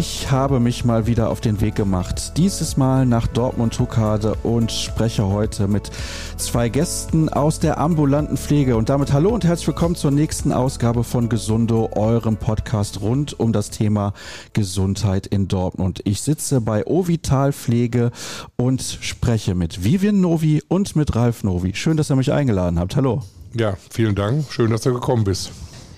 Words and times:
Ich 0.00 0.30
habe 0.30 0.60
mich 0.60 0.86
mal 0.86 1.06
wieder 1.06 1.28
auf 1.28 1.42
den 1.42 1.60
Weg 1.60 1.74
gemacht. 1.74 2.38
Dieses 2.38 2.78
Mal 2.78 3.04
nach 3.04 3.26
Dortmund-Tukade 3.26 4.34
und 4.42 4.72
spreche 4.72 5.26
heute 5.26 5.68
mit 5.68 5.90
zwei 6.38 6.70
Gästen 6.70 7.28
aus 7.28 7.60
der 7.60 7.76
ambulanten 7.76 8.38
Pflege. 8.38 8.78
Und 8.78 8.88
damit 8.88 9.12
hallo 9.12 9.28
und 9.28 9.44
herzlich 9.44 9.68
willkommen 9.68 9.96
zur 9.96 10.10
nächsten 10.10 10.52
Ausgabe 10.52 11.04
von 11.04 11.28
Gesundo, 11.28 11.90
eurem 11.94 12.38
Podcast 12.38 13.02
rund 13.02 13.38
um 13.38 13.52
das 13.52 13.68
Thema 13.68 14.14
Gesundheit 14.54 15.26
in 15.26 15.48
Dortmund. 15.48 16.00
Ich 16.04 16.22
sitze 16.22 16.62
bei 16.62 16.86
Ovital 16.86 17.52
Pflege 17.52 18.10
und 18.56 18.80
spreche 18.80 19.54
mit 19.54 19.84
Vivian 19.84 20.22
Novi 20.22 20.62
und 20.66 20.96
mit 20.96 21.14
Ralf 21.14 21.44
Novi. 21.44 21.74
Schön, 21.74 21.98
dass 21.98 22.10
ihr 22.10 22.16
mich 22.16 22.32
eingeladen 22.32 22.78
habt. 22.78 22.96
Hallo. 22.96 23.22
Ja, 23.52 23.76
vielen 23.90 24.14
Dank. 24.14 24.50
Schön, 24.50 24.70
dass 24.70 24.80
du 24.80 24.94
gekommen 24.94 25.24
bist. 25.24 25.50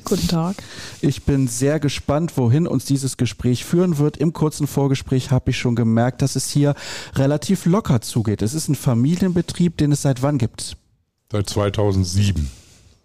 Guten 0.05 0.29
Tag. 0.29 0.57
Ich 1.01 1.23
bin 1.23 1.49
sehr 1.49 1.79
gespannt, 1.79 2.37
wohin 2.37 2.67
uns 2.67 2.85
dieses 2.85 3.17
Gespräch 3.17 3.65
führen 3.65 3.99
wird. 3.99 4.17
Im 4.17 4.33
kurzen 4.33 4.67
Vorgespräch 4.67 5.31
habe 5.31 5.51
ich 5.51 5.59
schon 5.59 5.77
gemerkt, 5.77 6.23
dass 6.23 6.37
es 6.37 6.51
hier 6.51 6.75
relativ 7.15 7.67
locker 7.67 8.01
zugeht. 8.01 8.43
Es 8.43 8.55
ist 8.55 8.69
ein 8.69 8.75
Familienbetrieb, 8.75 9.77
den 9.77 9.93
es 9.93 10.03
seit 10.03 10.23
wann 10.23 10.39
gibt? 10.39 10.77
Seit 11.31 11.49
2007 11.49 12.51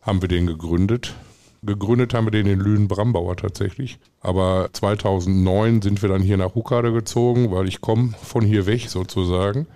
haben 0.01 0.21
wir 0.21 0.27
den 0.27 0.47
gegründet. 0.47 1.15
Gegründet 1.63 2.13
haben 2.13 2.27
wir 2.27 2.31
den 2.31 2.47
in 2.47 2.59
Lünen-Brambauer 2.59 3.37
tatsächlich. 3.37 3.99
Aber 4.21 4.69
2009 4.73 5.81
sind 5.81 6.01
wir 6.01 6.09
dann 6.09 6.21
hier 6.21 6.37
nach 6.37 6.55
Huckade 6.55 6.91
gezogen, 6.91 7.51
weil 7.51 7.67
ich 7.67 7.81
komme 7.81 8.13
von 8.23 8.43
hier 8.43 8.65
weg 8.65 8.89
sozusagen. 8.89 9.67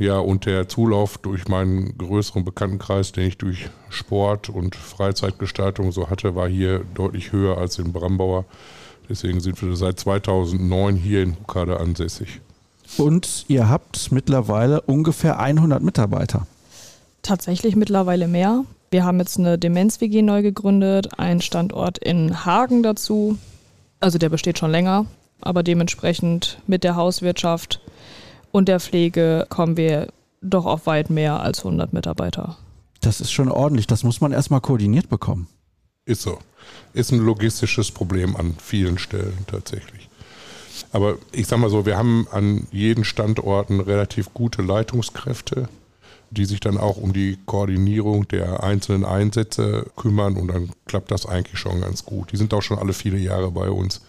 Ja, 0.00 0.18
und 0.18 0.46
der 0.46 0.66
Zulauf 0.66 1.18
durch 1.18 1.46
meinen 1.48 1.98
größeren 1.98 2.42
Bekanntenkreis, 2.42 3.12
den 3.12 3.26
ich 3.26 3.36
durch 3.36 3.68
Sport 3.90 4.48
und 4.48 4.74
Freizeitgestaltung 4.74 5.92
so 5.92 6.08
hatte, 6.08 6.34
war 6.34 6.48
hier 6.48 6.80
deutlich 6.94 7.32
höher 7.32 7.58
als 7.58 7.78
in 7.78 7.92
Brambauer. 7.92 8.46
Deswegen 9.10 9.40
sind 9.40 9.60
wir 9.60 9.76
seit 9.76 10.00
2009 10.00 10.96
hier 10.96 11.22
in 11.22 11.36
Huckade 11.36 11.78
ansässig. 11.78 12.40
Und 12.96 13.44
ihr 13.48 13.68
habt 13.68 14.10
mittlerweile 14.10 14.80
ungefähr 14.80 15.38
100 15.38 15.82
Mitarbeiter. 15.82 16.46
Tatsächlich 17.20 17.76
mittlerweile 17.76 18.26
mehr. 18.26 18.64
Wir 18.90 19.04
haben 19.04 19.18
jetzt 19.18 19.38
eine 19.38 19.58
Demenz-WG 19.58 20.22
neu 20.22 20.40
gegründet, 20.40 21.18
einen 21.18 21.42
Standort 21.42 21.98
in 21.98 22.46
Hagen 22.46 22.82
dazu. 22.82 23.36
Also 24.00 24.16
der 24.16 24.30
besteht 24.30 24.58
schon 24.58 24.70
länger, 24.70 25.04
aber 25.42 25.62
dementsprechend 25.62 26.56
mit 26.66 26.84
der 26.84 26.96
Hauswirtschaft 26.96 27.82
und 28.52 28.68
der 28.68 28.80
Pflege 28.80 29.46
kommen 29.48 29.76
wir 29.76 30.08
doch 30.42 30.66
auf 30.66 30.86
weit 30.86 31.10
mehr 31.10 31.40
als 31.40 31.58
100 31.60 31.92
Mitarbeiter. 31.92 32.56
Das 33.00 33.20
ist 33.20 33.32
schon 33.32 33.50
ordentlich. 33.50 33.86
Das 33.86 34.04
muss 34.04 34.20
man 34.20 34.32
erstmal 34.32 34.60
koordiniert 34.60 35.08
bekommen. 35.08 35.48
Ist 36.04 36.22
so. 36.22 36.38
Ist 36.92 37.12
ein 37.12 37.18
logistisches 37.18 37.90
Problem 37.90 38.36
an 38.36 38.54
vielen 38.60 38.98
Stellen 38.98 39.38
tatsächlich. 39.46 40.08
Aber 40.92 41.18
ich 41.32 41.46
sag 41.46 41.58
mal 41.58 41.70
so, 41.70 41.86
wir 41.86 41.96
haben 41.96 42.26
an 42.30 42.66
jeden 42.72 43.04
Standorten 43.04 43.80
relativ 43.80 44.32
gute 44.34 44.62
Leitungskräfte, 44.62 45.68
die 46.30 46.44
sich 46.44 46.60
dann 46.60 46.78
auch 46.78 46.96
um 46.96 47.12
die 47.12 47.38
Koordinierung 47.46 48.26
der 48.28 48.62
einzelnen 48.62 49.04
Einsätze 49.04 49.86
kümmern 49.96 50.36
und 50.36 50.48
dann 50.48 50.70
klappt 50.86 51.10
das 51.10 51.26
eigentlich 51.26 51.58
schon 51.58 51.80
ganz 51.80 52.04
gut. 52.04 52.32
Die 52.32 52.36
sind 52.36 52.54
auch 52.54 52.62
schon 52.62 52.78
alle 52.78 52.92
viele 52.92 53.18
Jahre 53.18 53.50
bei 53.50 53.70
uns 53.70 54.00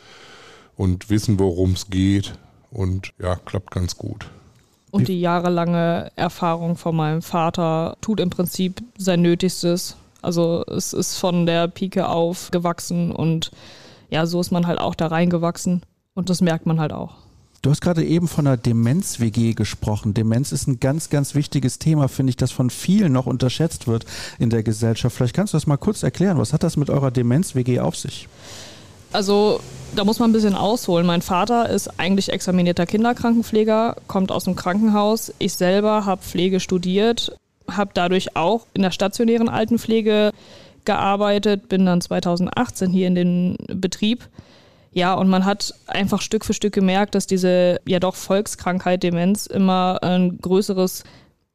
und 0.75 1.09
wissen, 1.09 1.39
worum 1.39 1.73
es 1.73 1.89
geht 1.89 2.33
und 2.71 3.13
ja, 3.19 3.35
klappt 3.35 3.71
ganz 3.71 3.97
gut. 3.97 4.25
Und 4.89 5.07
die 5.07 5.21
jahrelange 5.21 6.11
Erfahrung 6.15 6.75
von 6.75 6.95
meinem 6.95 7.21
Vater 7.21 7.95
tut 8.01 8.19
im 8.19 8.29
Prinzip 8.29 8.81
sein 8.97 9.21
Nötigstes. 9.21 9.95
Also 10.21 10.63
es 10.65 10.93
ist 10.93 11.17
von 11.17 11.45
der 11.45 11.67
Pike 11.67 12.09
auf 12.09 12.51
gewachsen 12.51 13.11
und 13.11 13.51
ja, 14.09 14.25
so 14.25 14.41
ist 14.41 14.51
man 14.51 14.67
halt 14.67 14.79
auch 14.79 14.93
da 14.95 15.07
reingewachsen 15.07 15.83
und 16.13 16.29
das 16.29 16.41
merkt 16.41 16.65
man 16.65 16.79
halt 16.79 16.91
auch. 16.91 17.15
Du 17.61 17.69
hast 17.69 17.81
gerade 17.81 18.03
eben 18.03 18.27
von 18.27 18.47
einer 18.47 18.57
Demenz-WG 18.57 19.53
gesprochen. 19.53 20.15
Demenz 20.15 20.51
ist 20.51 20.67
ein 20.67 20.79
ganz, 20.79 21.09
ganz 21.09 21.35
wichtiges 21.35 21.77
Thema, 21.77 22.07
finde 22.07 22.31
ich, 22.31 22.37
das 22.37 22.51
von 22.51 22.71
vielen 22.71 23.13
noch 23.13 23.27
unterschätzt 23.27 23.87
wird 23.87 24.05
in 24.39 24.49
der 24.49 24.63
Gesellschaft. 24.63 25.15
Vielleicht 25.15 25.35
kannst 25.35 25.53
du 25.53 25.57
das 25.57 25.67
mal 25.67 25.77
kurz 25.77 26.01
erklären. 26.01 26.39
Was 26.39 26.53
hat 26.53 26.63
das 26.63 26.75
mit 26.75 26.89
eurer 26.89 27.11
Demenz-WG 27.11 27.79
auf 27.79 27.95
sich? 27.95 28.27
Also 29.11 29.59
da 29.95 30.05
muss 30.05 30.19
man 30.19 30.29
ein 30.29 30.33
bisschen 30.33 30.55
ausholen. 30.55 31.05
Mein 31.05 31.21
Vater 31.21 31.69
ist 31.69 31.99
eigentlich 31.99 32.31
examinierter 32.31 32.85
Kinderkrankenpfleger, 32.85 33.97
kommt 34.07 34.31
aus 34.31 34.45
dem 34.45 34.55
Krankenhaus. 34.55 35.33
Ich 35.39 35.53
selber 35.53 36.05
habe 36.05 36.21
Pflege 36.21 36.59
studiert, 36.59 37.37
habe 37.69 37.91
dadurch 37.93 38.35
auch 38.35 38.65
in 38.73 38.81
der 38.81 38.91
stationären 38.91 39.49
Altenpflege 39.49 40.31
gearbeitet, 40.85 41.69
bin 41.69 41.85
dann 41.85 42.01
2018 42.01 42.91
hier 42.91 43.07
in 43.07 43.15
den 43.15 43.57
Betrieb. 43.67 44.27
Ja, 44.93 45.13
und 45.13 45.29
man 45.29 45.45
hat 45.45 45.73
einfach 45.87 46.21
Stück 46.21 46.43
für 46.43 46.53
Stück 46.53 46.73
gemerkt, 46.73 47.15
dass 47.15 47.27
diese 47.27 47.79
ja 47.85 47.99
doch 47.99 48.15
Volkskrankheit 48.15 49.03
Demenz 49.03 49.45
immer 49.45 49.99
ein 50.01 50.39
größeres, 50.41 51.03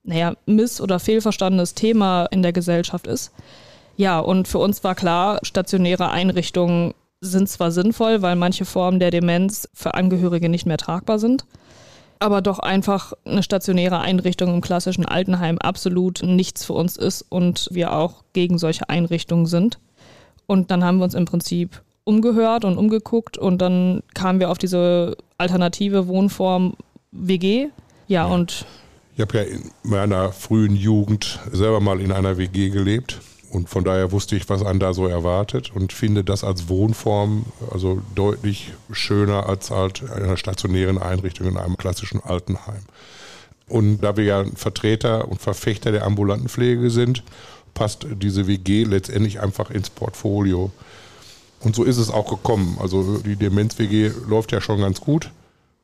naja, 0.05 0.35
miss- 0.47 0.81
oder 0.81 0.99
fehlverstandenes 0.99 1.75
Thema 1.75 2.27
in 2.27 2.43
der 2.43 2.53
Gesellschaft 2.53 3.07
ist. 3.07 3.33
Ja, 3.97 4.21
und 4.21 4.49
für 4.49 4.59
uns 4.59 4.85
war 4.85 4.95
klar, 4.95 5.39
stationäre 5.43 6.11
Einrichtungen 6.11 6.95
sind 7.21 7.49
zwar 7.49 7.71
sinnvoll, 7.71 8.23
weil 8.23 8.37
manche 8.37 8.65
Formen 8.65 9.01
der 9.01 9.11
Demenz 9.11 9.69
für 9.75 9.95
Angehörige 9.95 10.49
nicht 10.49 10.67
mehr 10.67 10.77
tragbar 10.77 11.19
sind, 11.19 11.47
aber 12.19 12.43
doch 12.43 12.59
einfach 12.59 13.13
eine 13.25 13.43
stationäre 13.43 14.01
Einrichtung 14.01 14.55
im 14.55 14.61
klassischen 14.61 15.07
Altenheim 15.07 15.59
absolut 15.59 16.23
nichts 16.23 16.65
für 16.65 16.73
uns 16.75 16.97
ist 16.97 17.23
und 17.29 17.69
wir 17.73 17.93
auch 17.93 18.25
gegen 18.33 18.59
solche 18.59 18.89
Einrichtungen 18.89 19.47
sind. 19.47 19.79
Und 20.47 20.71
dann 20.71 20.85
haben 20.85 20.99
wir 20.99 21.05
uns 21.05 21.15
im 21.15 21.25
Prinzip 21.25 21.83
umgehört 22.05 22.65
und 22.65 22.79
umgeguckt 22.79 23.37
und 23.37 23.59
dann 23.59 24.03
kamen 24.15 24.39
wir 24.39 24.51
auf 24.51 24.59
diese 24.59 25.17
alternative 25.39 26.07
Wohnform 26.07 26.75
WG. 27.11 27.69
Ja, 28.07 28.27
ja. 28.27 28.27
und. 28.27 28.65
Ich 29.17 29.23
habe 29.23 29.39
ja 29.39 29.45
in 29.45 29.71
meiner 29.83 30.31
frühen 30.31 30.77
Jugend 30.77 31.39
selber 31.51 31.81
mal 31.81 32.01
in 32.01 32.13
einer 32.13 32.37
WG 32.37 32.69
gelebt 32.69 33.19
und 33.51 33.69
von 33.69 33.85
daher 33.85 34.13
wusste 34.13 34.37
ich, 34.37 34.49
was 34.49 34.65
einen 34.65 34.81
da 34.81 34.93
so 34.93 35.07
erwartet 35.07 35.73
und 35.75 35.93
finde 35.93 36.25
das 36.25 36.45
als 36.45 36.69
Wohnform 36.69 37.47
also 37.73 38.01
deutlich 38.15 38.73
schöner 38.91 39.49
als 39.49 39.71
halt 39.71 40.03
in 40.03 40.11
einer 40.11 40.37
stationären 40.37 40.99
Einrichtung 40.99 41.47
in 41.47 41.57
einem 41.57 41.77
klassischen 41.77 42.21
Altenheim. 42.21 42.83
Und 43.69 44.01
da 44.01 44.17
wir 44.17 44.25
ja 44.25 44.45
Vertreter 44.55 45.29
und 45.29 45.41
Verfechter 45.41 45.93
der 45.93 46.05
ambulanten 46.05 46.49
Pflege 46.49 46.91
sind, 46.91 47.23
passt 47.75 48.07
diese 48.11 48.47
WG 48.47 48.85
letztendlich 48.85 49.41
einfach 49.41 49.71
ins 49.71 49.91
Portfolio. 49.91 50.71
Und 51.61 51.75
so 51.75 51.85
ist 51.85 51.99
es 51.99 52.11
auch 52.11 52.29
gekommen. 52.29 52.79
Also 52.81 53.19
die 53.19 53.37
Demenz-WG 53.37 54.13
läuft 54.29 54.53
ja 54.53 54.61
schon 54.61 54.81
ganz 54.81 55.01
gut. 55.01 55.31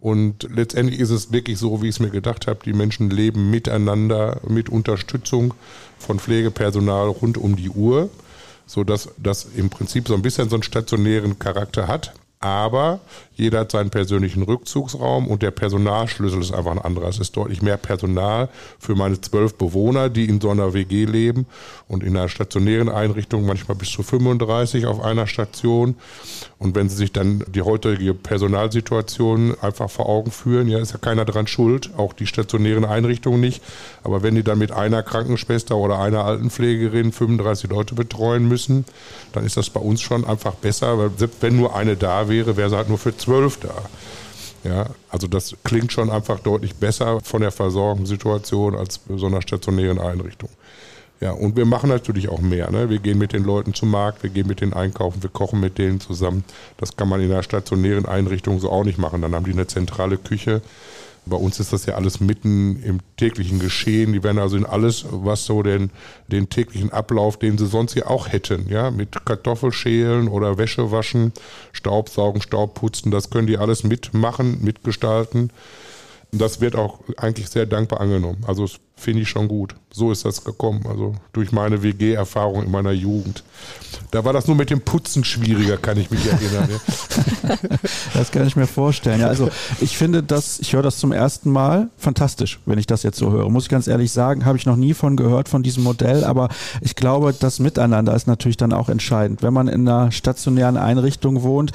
Und 0.02 0.48
letztendlich 0.52 0.98
ist 0.98 1.10
es 1.10 1.30
wirklich 1.30 1.58
so, 1.58 1.80
wie 1.80 1.88
ich 1.88 1.94
es 1.94 2.00
mir 2.00 2.10
gedacht 2.10 2.48
habe. 2.48 2.58
Die 2.64 2.72
Menschen 2.72 3.08
leben 3.08 3.52
miteinander, 3.52 4.40
mit 4.48 4.68
Unterstützung 4.68 5.54
von 5.96 6.18
Pflegepersonal 6.18 7.06
rund 7.06 7.38
um 7.38 7.54
die 7.54 7.70
Uhr, 7.70 8.10
sodass 8.66 9.10
das 9.16 9.46
im 9.54 9.70
Prinzip 9.70 10.08
so 10.08 10.14
ein 10.14 10.22
bisschen 10.22 10.48
so 10.48 10.56
einen 10.56 10.64
stationären 10.64 11.38
Charakter 11.38 11.86
hat 11.86 12.14
aber 12.42 13.00
jeder 13.34 13.60
hat 13.60 13.72
seinen 13.72 13.90
persönlichen 13.90 14.42
Rückzugsraum 14.42 15.26
und 15.26 15.42
der 15.42 15.52
Personalschlüssel 15.52 16.40
ist 16.40 16.52
einfach 16.52 16.72
ein 16.72 16.78
anderer. 16.78 17.08
Es 17.08 17.18
ist 17.18 17.36
deutlich 17.36 17.62
mehr 17.62 17.76
Personal 17.76 18.48
für 18.78 18.94
meine 18.94 19.20
zwölf 19.20 19.54
Bewohner, 19.54 20.10
die 20.10 20.28
in 20.28 20.40
so 20.40 20.50
einer 20.50 20.74
WG 20.74 21.06
leben 21.06 21.46
und 21.88 22.02
in 22.02 22.16
einer 22.16 22.28
stationären 22.28 22.88
Einrichtung 22.88 23.46
manchmal 23.46 23.76
bis 23.76 23.90
zu 23.90 24.02
35 24.02 24.86
auf 24.86 25.00
einer 25.00 25.26
Station. 25.26 25.94
Und 26.58 26.74
wenn 26.74 26.88
Sie 26.88 26.96
sich 26.96 27.12
dann 27.12 27.44
die 27.48 27.62
heutige 27.62 28.12
Personalsituation 28.12 29.56
einfach 29.60 29.90
vor 29.90 30.08
Augen 30.08 30.30
führen, 30.30 30.68
ja, 30.68 30.78
ist 30.78 30.92
ja 30.92 30.98
keiner 30.98 31.24
dran 31.24 31.46
schuld, 31.46 31.90
auch 31.96 32.12
die 32.12 32.26
stationären 32.26 32.84
Einrichtungen 32.84 33.40
nicht. 33.40 33.62
Aber 34.04 34.22
wenn 34.22 34.34
die 34.34 34.42
dann 34.42 34.58
mit 34.58 34.72
einer 34.72 35.02
Krankenschwester 35.02 35.76
oder 35.76 35.98
einer 35.98 36.24
Altenpflegerin 36.24 37.12
35 37.12 37.70
Leute 37.70 37.94
betreuen 37.94 38.46
müssen, 38.46 38.84
dann 39.32 39.46
ist 39.46 39.56
das 39.56 39.70
bei 39.70 39.80
uns 39.80 40.00
schon 40.02 40.24
einfach 40.24 40.54
besser, 40.54 40.98
weil 40.98 41.10
selbst 41.16 41.40
wenn 41.40 41.56
nur 41.56 41.74
eine 41.74 41.96
da 41.96 42.28
wäre, 42.28 42.31
wäre 42.32 42.70
sie 42.70 42.76
halt 42.76 42.88
nur 42.88 42.98
für 42.98 43.16
zwölf 43.16 43.58
da. 43.58 43.74
Ja, 44.64 44.86
also 45.10 45.26
das 45.26 45.56
klingt 45.64 45.92
schon 45.92 46.10
einfach 46.10 46.38
deutlich 46.38 46.74
besser 46.76 47.20
von 47.20 47.42
der 47.42 47.50
Versorgungssituation 47.50 48.76
als 48.76 48.98
bei 48.98 49.16
so 49.16 49.26
einer 49.26 49.42
stationären 49.42 49.98
Einrichtung. 49.98 50.50
Ja, 51.20 51.32
und 51.32 51.56
wir 51.56 51.66
machen 51.66 51.88
natürlich 51.88 52.28
auch 52.28 52.40
mehr. 52.40 52.70
Ne? 52.70 52.90
Wir 52.90 52.98
gehen 52.98 53.18
mit 53.18 53.32
den 53.32 53.44
Leuten 53.44 53.74
zum 53.74 53.90
Markt, 53.90 54.22
wir 54.24 54.30
gehen 54.30 54.48
mit 54.48 54.60
denen 54.60 54.72
einkaufen, 54.72 55.22
wir 55.22 55.30
kochen 55.30 55.60
mit 55.60 55.78
denen 55.78 56.00
zusammen. 56.00 56.42
Das 56.78 56.96
kann 56.96 57.08
man 57.08 57.20
in 57.20 57.30
einer 57.30 57.44
stationären 57.44 58.06
Einrichtung 58.06 58.58
so 58.58 58.70
auch 58.70 58.82
nicht 58.82 58.98
machen. 58.98 59.22
Dann 59.22 59.34
haben 59.34 59.44
die 59.44 59.52
eine 59.52 59.68
zentrale 59.68 60.16
Küche 60.16 60.62
bei 61.24 61.36
uns 61.36 61.60
ist 61.60 61.72
das 61.72 61.86
ja 61.86 61.94
alles 61.94 62.20
mitten 62.20 62.82
im 62.82 62.98
täglichen 63.16 63.58
Geschehen. 63.60 64.12
Die 64.12 64.22
werden 64.22 64.38
also 64.38 64.56
in 64.56 64.66
alles, 64.66 65.04
was 65.08 65.44
so 65.44 65.62
den, 65.62 65.90
den 66.26 66.48
täglichen 66.48 66.92
Ablauf, 66.92 67.38
den 67.38 67.58
sie 67.58 67.66
sonst 67.66 67.92
hier 67.92 68.10
auch 68.10 68.28
hätten, 68.28 68.68
ja, 68.68 68.90
mit 68.90 69.24
Kartoffelschälen 69.24 70.28
oder 70.28 70.58
Wäsche 70.58 70.90
waschen, 70.90 71.32
Staubsaugen, 71.72 72.42
Staubputzen, 72.42 73.12
das 73.12 73.30
können 73.30 73.46
die 73.46 73.58
alles 73.58 73.84
mitmachen, 73.84 74.62
mitgestalten. 74.62 75.50
Das 76.34 76.62
wird 76.62 76.76
auch 76.76 77.00
eigentlich 77.18 77.50
sehr 77.50 77.66
dankbar 77.66 78.00
angenommen. 78.00 78.42
Also 78.46 78.66
finde 78.96 79.20
ich 79.20 79.28
schon 79.28 79.48
gut. 79.48 79.74
So 79.92 80.10
ist 80.10 80.24
das 80.24 80.44
gekommen. 80.44 80.82
Also 80.88 81.14
durch 81.34 81.52
meine 81.52 81.82
WG-Erfahrung 81.82 82.64
in 82.64 82.70
meiner 82.70 82.92
Jugend. 82.92 83.44
Da 84.12 84.24
war 84.24 84.32
das 84.32 84.46
nur 84.46 84.56
mit 84.56 84.70
dem 84.70 84.80
Putzen 84.80 85.24
schwieriger, 85.24 85.76
kann 85.76 85.98
ich 85.98 86.10
mich 86.10 86.24
erinnern. 86.24 86.70
Ja. 86.70 87.56
das 88.14 88.30
kann 88.30 88.46
ich 88.46 88.56
mir 88.56 88.66
vorstellen. 88.66 89.20
Ja, 89.20 89.26
also 89.26 89.50
ich 89.80 89.98
finde 89.98 90.22
das, 90.22 90.58
ich 90.60 90.72
höre 90.72 90.82
das 90.82 90.96
zum 90.96 91.12
ersten 91.12 91.50
Mal 91.50 91.90
fantastisch, 91.98 92.60
wenn 92.64 92.78
ich 92.78 92.86
das 92.86 93.02
jetzt 93.02 93.18
so 93.18 93.30
höre. 93.30 93.50
Muss 93.50 93.64
ich 93.64 93.68
ganz 93.68 93.86
ehrlich 93.86 94.10
sagen, 94.10 94.46
habe 94.46 94.56
ich 94.56 94.64
noch 94.64 94.76
nie 94.76 94.94
von 94.94 95.16
gehört 95.16 95.50
von 95.50 95.62
diesem 95.62 95.82
Modell, 95.82 96.24
aber 96.24 96.48
ich 96.80 96.96
glaube, 96.96 97.34
das 97.38 97.58
Miteinander 97.58 98.14
ist 98.14 98.26
natürlich 98.26 98.56
dann 98.56 98.72
auch 98.72 98.88
entscheidend. 98.88 99.42
Wenn 99.42 99.52
man 99.52 99.68
in 99.68 99.86
einer 99.86 100.10
stationären 100.12 100.78
Einrichtung 100.78 101.42
wohnt, 101.42 101.72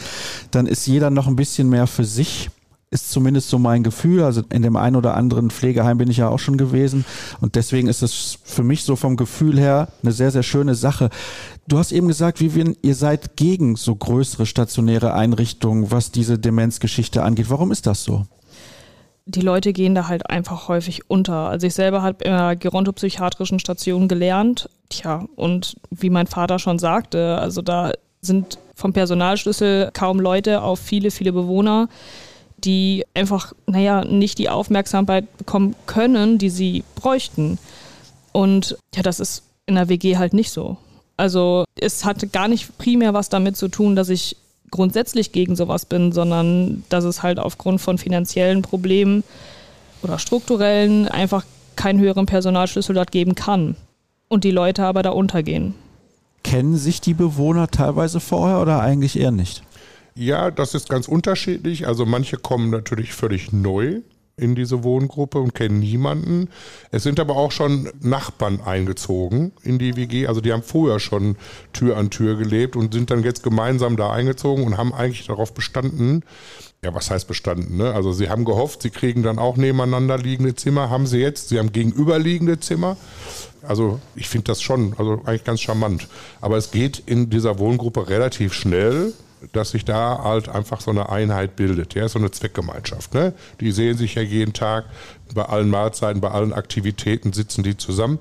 dann 0.50 0.65
ist 0.65 0.88
jeder 0.88 1.12
noch 1.12 1.27
ein 1.27 1.36
bisschen 1.36 1.69
mehr 1.69 1.86
für 1.86 2.06
sich 2.06 2.50
ist 2.89 3.12
zumindest 3.12 3.50
so 3.50 3.60
mein 3.60 3.84
Gefühl. 3.84 4.24
Also 4.24 4.44
in 4.51 4.62
dem 4.62 4.75
einen 4.75 4.95
oder 4.95 5.16
anderen 5.16 5.50
Pflegeheim 5.50 5.98
bin 5.98 6.10
ich 6.10 6.18
ja 6.18 6.30
auch 6.30 6.39
schon 6.39 6.57
gewesen. 6.57 7.06
Und 7.42 7.56
deswegen 7.56 7.88
ist 7.88 8.01
es 8.01 8.39
für 8.44 8.63
mich 8.63 8.84
so 8.84 8.95
vom 8.95 9.18
Gefühl 9.18 9.60
her 9.60 9.89
eine 10.04 10.12
sehr, 10.12 10.31
sehr 10.31 10.44
schöne 10.44 10.75
Sache. 10.75 11.10
Du 11.68 11.78
hast 11.78 11.92
eben 11.92 12.07
gesagt, 12.07 12.39
Vivian, 12.39 12.75
ihr 12.81 12.95
seid 12.95 13.36
gegen 13.36 13.75
so 13.75 13.95
größere 13.95 14.45
stationäre 14.45 15.13
Einrichtungen, 15.13 15.92
was 15.92 16.12
diese 16.12 16.39
Demenzgeschichte 16.39 17.24
angeht. 17.24 17.50
Warum 17.50 17.72
ist 17.72 17.88
das 17.88 18.04
so? 18.04 18.25
die 19.30 19.42
Leute 19.42 19.74
gehen 19.74 19.94
da 19.94 20.07
halt 20.07 20.30
einfach 20.30 20.69
häufig 20.69 21.10
unter. 21.10 21.50
Also 21.50 21.68
ich 21.68 21.74
selber 21.74 22.01
habe 22.01 22.24
in 22.24 22.31
einer 22.31 22.56
gerontopsychiatrischen 22.56 23.60
Station 23.60 24.07
gelernt. 24.07 24.69
Tja, 24.90 25.25
und 25.36 25.75
wie 25.92 26.10
mein 26.10 26.28
Vater 26.28 26.60
schon 26.60 26.80
sagte, 26.80 27.38
also 27.38 27.62
da 27.62 27.92
sind 28.22 28.57
vom 28.74 28.94
Personalschlüssel 28.94 29.92
kaum 29.94 30.22
Leute 30.22 30.62
auf 30.62 30.80
viele, 30.80 31.12
viele 31.12 31.33
Bewohner 31.33 31.90
die 32.57 33.06
einfach, 33.13 33.54
naja, 33.65 34.04
nicht 34.04 34.38
die 34.39 34.50
Aufmerksamkeit 34.50 35.38
bekommen 35.38 35.75
können, 35.86 36.38
die 36.38 36.50
sie 36.50 36.83
bräuchten. 36.95 37.59
Und 38.31 38.77
ja, 38.95 39.04
das 39.04 39.19
ist 39.19 39.44
in 39.65 39.75
der 39.75 39.89
WG 39.89 40.18
halt 40.18 40.33
nicht 40.33 40.51
so. 40.51 40.77
Also 41.18 41.65
es 41.80 42.06
hat 42.06 42.31
gar 42.31 42.48
nicht 42.48 42.77
primär 42.77 43.13
was 43.13 43.30
damit 43.30 43.57
zu 43.57 43.68
tun, 43.68 43.95
dass 43.95 44.09
ich 44.09 44.38
grundsätzlich 44.71 45.31
gegen 45.31 45.56
sowas 45.56 45.86
bin, 45.86 46.12
sondern 46.12 46.83
dass 46.89 47.04
es 47.04 47.24
halt 47.24 47.39
aufgrund 47.39 47.81
von 47.81 47.98
finanziellen 47.98 48.62
Problemen 48.62 49.24
oder 50.04 50.19
strukturellen 50.19 51.07
einfach 51.07 51.45
keinen 51.75 52.00
höheren 52.00 52.25
Personalschlüssel 52.25 52.95
dort 52.95 53.12
geben 53.12 53.36
kann. 53.36 53.75
Und 54.30 54.44
die 54.44 54.51
Leute 54.51 54.83
aber 54.83 55.04
da 55.04 55.12
untergehen. 55.12 55.74
Kennen 56.44 56.75
sich 56.75 57.00
die 57.01 57.13
Bewohner 57.13 57.69
teilweise 57.69 58.19
vorher 58.19 58.62
oder 58.62 58.81
eigentlich 58.81 59.18
eher 59.18 59.31
nicht? 59.31 59.63
Ja, 60.18 60.50
das 60.50 60.74
ist 60.74 60.90
ganz 60.90 61.08
unterschiedlich. 61.08 61.86
Also 61.86 62.06
manche 62.06 62.38
kommen 62.38 62.72
natürlich 62.72 63.14
völlig 63.14 63.54
neu 63.54 64.02
in 64.36 64.56
diese 64.56 64.84
Wohngruppe 64.84 65.40
und 65.40 65.54
kennen 65.54 65.80
niemanden. 65.80 66.50
Es 66.92 67.04
sind 67.04 67.19
aber 67.19 67.36
auch 67.36 67.52
schon 67.52 67.90
Nachbarn 68.02 68.60
eingezogen 68.62 69.52
in 69.62 69.78
die 69.78 69.96
WG. 69.96 70.25
Also 70.25 70.42
die 70.42 70.54
haben 70.54 70.64
vorher 70.64 71.00
schon 71.00 71.38
Tür 71.72 71.98
an 71.98 72.10
Tür 72.10 72.36
gelebt 72.36 72.75
und 72.75 72.94
sind 72.94 73.12
dann 73.12 73.24
jetzt 73.24 73.44
gemeinsam 73.44 73.96
da 73.96 74.12
eingezogen 74.12 74.64
und 74.64 74.78
haben 74.78 74.92
eigentlich 74.92 75.28
darauf 75.28 75.54
bestanden, 75.54 76.24
ja, 76.84 76.94
was 76.96 77.12
heißt 77.12 77.28
bestanden? 77.28 77.78
Ne? 77.78 77.94
Also 77.94 78.12
sie 78.12 78.30
haben 78.30 78.46
gehofft, 78.46 78.81
sie 78.81 78.92
kriegen 78.92 79.22
dann 79.22 79.38
auch 79.38 79.56
nebeneinander 79.56 80.18
liegende 80.18 80.56
Zimmer. 80.56 80.90
Haben 80.90 81.06
sie 81.06 81.19
jetzt? 81.19 81.50
Sie 81.50 81.60
haben 81.60 81.72
gegenüberliegende 81.72 82.60
Zimmer. 82.60 82.98
Also 83.62 84.00
ich 84.16 84.30
finde 84.30 84.46
das 84.46 84.64
schon, 84.64 84.96
also 84.98 85.22
eigentlich 85.25 85.44
ganz 85.44 85.62
charmant. 85.62 86.08
Aber 86.42 86.58
es 86.58 86.72
geht 86.72 87.04
in 87.06 87.30
dieser 87.30 87.60
Wohngruppe 87.60 88.10
relativ 88.10 88.54
schnell 88.54 89.14
dass 89.54 89.72
sich 89.72 89.86
da 89.86 90.24
halt 90.24 90.50
einfach 90.50 90.81
so 90.81 90.92
eine 90.92 91.10
Einheit 91.10 91.56
bildet, 91.56 91.94
ja, 91.94 92.07
so 92.07 92.19
eine 92.19 92.31
Zweckgemeinschaft. 92.31 93.13
Ne? 93.13 93.34
Die 93.60 93.72
sehen 93.72 93.98
sich 93.98 94.16
ja 94.16 94.22
jeden 94.22 94.54
Tag, 94.54 94.86
bei 95.34 95.44
allen 95.44 95.69
Mahlzeiten, 95.69 96.22
bei 96.22 96.31
allen 96.31 96.54
Aktivitäten 96.54 97.34
sitzen 97.34 97.63
die 97.63 97.78
zusammen. 97.78 98.19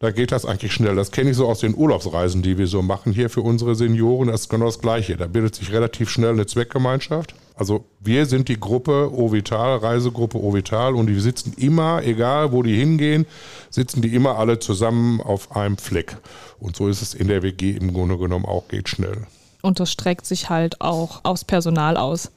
Da 0.00 0.10
geht 0.10 0.32
das 0.32 0.44
eigentlich 0.44 0.72
schnell. 0.72 0.96
Das 0.96 1.12
kenne 1.12 1.30
ich 1.30 1.36
so 1.36 1.48
aus 1.48 1.60
den 1.60 1.74
Urlaubsreisen, 1.74 2.42
die 2.42 2.58
wir 2.58 2.66
so 2.66 2.82
machen 2.82 3.12
hier 3.12 3.30
für 3.30 3.40
unsere 3.40 3.74
Senioren. 3.74 4.28
Das 4.28 4.42
ist 4.42 4.48
genau 4.50 4.66
das 4.66 4.80
Gleiche. 4.80 5.16
Da 5.16 5.26
bildet 5.26 5.54
sich 5.54 5.72
relativ 5.72 6.10
schnell 6.10 6.32
eine 6.32 6.46
Zweckgemeinschaft. 6.46 7.34
Also 7.56 7.84
wir 8.00 8.26
sind 8.26 8.48
die 8.48 8.58
Gruppe 8.58 9.10
Ovital, 9.12 9.78
Reisegruppe 9.78 10.38
Ovital 10.38 10.94
und 10.94 11.06
die 11.06 11.18
sitzen 11.20 11.54
immer, 11.56 12.02
egal 12.02 12.52
wo 12.52 12.62
die 12.62 12.76
hingehen, 12.76 13.26
sitzen 13.70 14.02
die 14.02 14.14
immer 14.14 14.38
alle 14.38 14.58
zusammen 14.58 15.20
auf 15.20 15.56
einem 15.56 15.78
Fleck. 15.78 16.16
Und 16.58 16.76
so 16.76 16.88
ist 16.88 17.00
es 17.00 17.14
in 17.14 17.28
der 17.28 17.42
WG 17.42 17.70
im 17.70 17.94
Grunde 17.94 18.18
genommen 18.18 18.44
auch, 18.44 18.68
geht 18.68 18.88
schnell 18.88 19.26
und 19.64 19.80
das 19.80 19.90
streckt 19.90 20.26
sich 20.26 20.50
halt 20.50 20.80
auch 20.80 21.20
aufs 21.22 21.44
Personal 21.44 21.96
aus. 21.96 22.30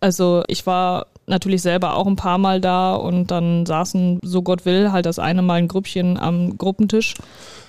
Also 0.00 0.44
ich 0.48 0.66
war 0.66 1.06
natürlich 1.26 1.62
selber 1.62 1.96
auch 1.96 2.06
ein 2.06 2.16
paar 2.16 2.38
Mal 2.38 2.60
da 2.60 2.94
und 2.94 3.30
dann 3.30 3.66
saßen, 3.66 4.20
so 4.22 4.42
Gott 4.42 4.64
will, 4.64 4.92
halt 4.92 5.06
das 5.06 5.18
eine 5.18 5.42
Mal 5.42 5.54
ein 5.54 5.68
Grüppchen 5.68 6.18
am 6.18 6.56
Gruppentisch 6.56 7.14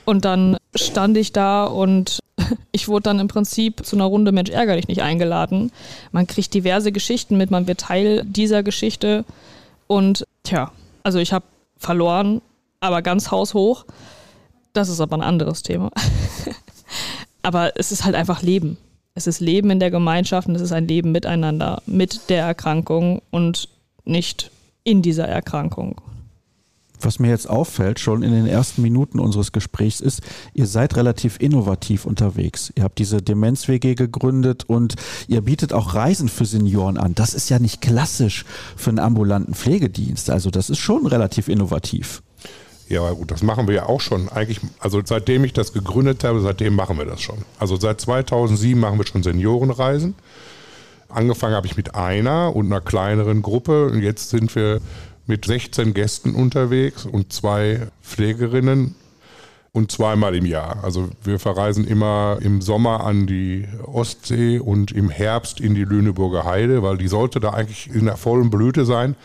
und 0.05 0.25
dann 0.25 0.57
stand 0.75 1.17
ich 1.17 1.31
da 1.31 1.63
und 1.65 2.19
ich 2.71 2.87
wurde 2.87 3.03
dann 3.03 3.19
im 3.19 3.27
Prinzip 3.27 3.85
zu 3.85 3.95
einer 3.95 4.05
Runde 4.05 4.31
Mensch 4.31 4.49
ärgerlich 4.49 4.87
nicht 4.87 5.01
eingeladen. 5.01 5.71
Man 6.11 6.27
kriegt 6.27 6.53
diverse 6.53 6.91
Geschichten 6.91 7.37
mit, 7.37 7.51
man 7.51 7.67
wird 7.67 7.79
Teil 7.79 8.23
dieser 8.25 8.63
Geschichte 8.63 9.23
und 9.87 10.25
tja, 10.43 10.71
also 11.03 11.19
ich 11.19 11.33
habe 11.33 11.45
verloren, 11.77 12.41
aber 12.81 13.01
ganz 13.01 13.31
haushoch. 13.31 13.85
Das 14.73 14.89
ist 14.89 15.01
aber 15.01 15.17
ein 15.17 15.23
anderes 15.23 15.63
Thema. 15.63 15.89
aber 17.41 17.77
es 17.77 17.91
ist 17.91 18.03
halt 18.05 18.15
einfach 18.15 18.41
Leben. 18.41 18.77
Es 19.19 19.27
ist 19.27 19.41
Leben 19.41 19.69
in 19.69 19.81
der 19.81 19.91
Gemeinschaft 19.91 20.47
und 20.47 20.55
es 20.55 20.61
ist 20.61 20.71
ein 20.71 20.87
Leben 20.87 21.11
miteinander, 21.11 21.81
mit 21.85 22.29
der 22.29 22.45
Erkrankung 22.45 23.21
und 23.31 23.67
nicht 24.05 24.49
in 24.85 25.01
dieser 25.01 25.27
Erkrankung. 25.27 25.99
Was 27.01 27.19
mir 27.19 27.27
jetzt 27.27 27.49
auffällt, 27.49 27.99
schon 27.99 28.23
in 28.23 28.31
den 28.31 28.47
ersten 28.47 28.81
Minuten 28.81 29.19
unseres 29.19 29.51
Gesprächs 29.51 29.99
ist, 29.99 30.21
ihr 30.53 30.67
seid 30.67 30.95
relativ 30.95 31.35
innovativ 31.41 32.05
unterwegs. 32.05 32.71
Ihr 32.77 32.83
habt 32.83 32.97
diese 32.97 33.21
Demenz-WG 33.21 33.95
gegründet 33.95 34.63
und 34.67 34.95
ihr 35.27 35.41
bietet 35.41 35.73
auch 35.73 35.95
Reisen 35.95 36.29
für 36.29 36.45
Senioren 36.45 36.97
an. 36.97 37.13
Das 37.13 37.33
ist 37.33 37.49
ja 37.49 37.59
nicht 37.59 37.81
klassisch 37.81 38.45
für 38.77 38.91
einen 38.91 38.99
ambulanten 38.99 39.53
Pflegedienst. 39.53 40.29
Also 40.29 40.49
das 40.49 40.69
ist 40.69 40.79
schon 40.79 41.05
relativ 41.05 41.49
innovativ. 41.49 42.23
Ja, 42.89 43.11
gut, 43.11 43.29
das 43.29 43.43
machen 43.43 43.67
wir 43.67 43.75
ja 43.75 43.85
auch 43.85 44.01
schon. 44.01 44.29
Eigentlich, 44.29 44.59
also 44.79 44.99
seitdem 45.05 45.43
ich 45.43 45.53
das 45.53 45.73
gegründet 45.73 46.23
habe, 46.23 46.41
seitdem 46.41 46.73
machen 46.73 46.97
wir 46.97 47.05
das 47.05 47.21
schon. 47.21 47.37
Also 47.59 47.77
seit 47.77 48.01
2007 48.01 48.79
machen 48.79 48.97
wir 48.97 49.05
schon 49.05 49.21
Seniorenreisen. 49.21 50.15
Angefangen 51.07 51.53
habe 51.53 51.67
ich 51.67 51.77
mit 51.77 51.93
einer 51.93 52.55
und 52.55 52.65
einer 52.65 52.81
kleineren 52.81 53.43
Gruppe. 53.43 53.85
Und 53.87 54.01
jetzt 54.01 54.31
sind 54.31 54.55
wir 54.55 54.81
mit 55.27 55.45
16 55.45 55.93
Gästen 55.93 56.33
unterwegs 56.33 57.05
und 57.05 57.31
zwei 57.31 57.87
Pflegerinnen 58.01 58.95
und 59.71 59.91
zweimal 59.91 60.33
im 60.35 60.47
Jahr. 60.47 60.83
Also 60.83 61.09
wir 61.23 61.37
verreisen 61.37 61.85
immer 61.85 62.39
im 62.41 62.59
Sommer 62.59 63.03
an 63.03 63.27
die 63.27 63.67
Ostsee 63.85 64.57
und 64.57 64.91
im 64.91 65.11
Herbst 65.11 65.59
in 65.59 65.75
die 65.75 65.83
Lüneburger 65.83 66.43
Heide, 66.43 66.81
weil 66.81 66.97
die 66.97 67.07
sollte 67.07 67.39
da 67.39 67.51
eigentlich 67.51 67.87
in 67.93 68.05
der 68.05 68.17
vollen 68.17 68.49
Blüte 68.49 68.85
sein. 68.85 69.15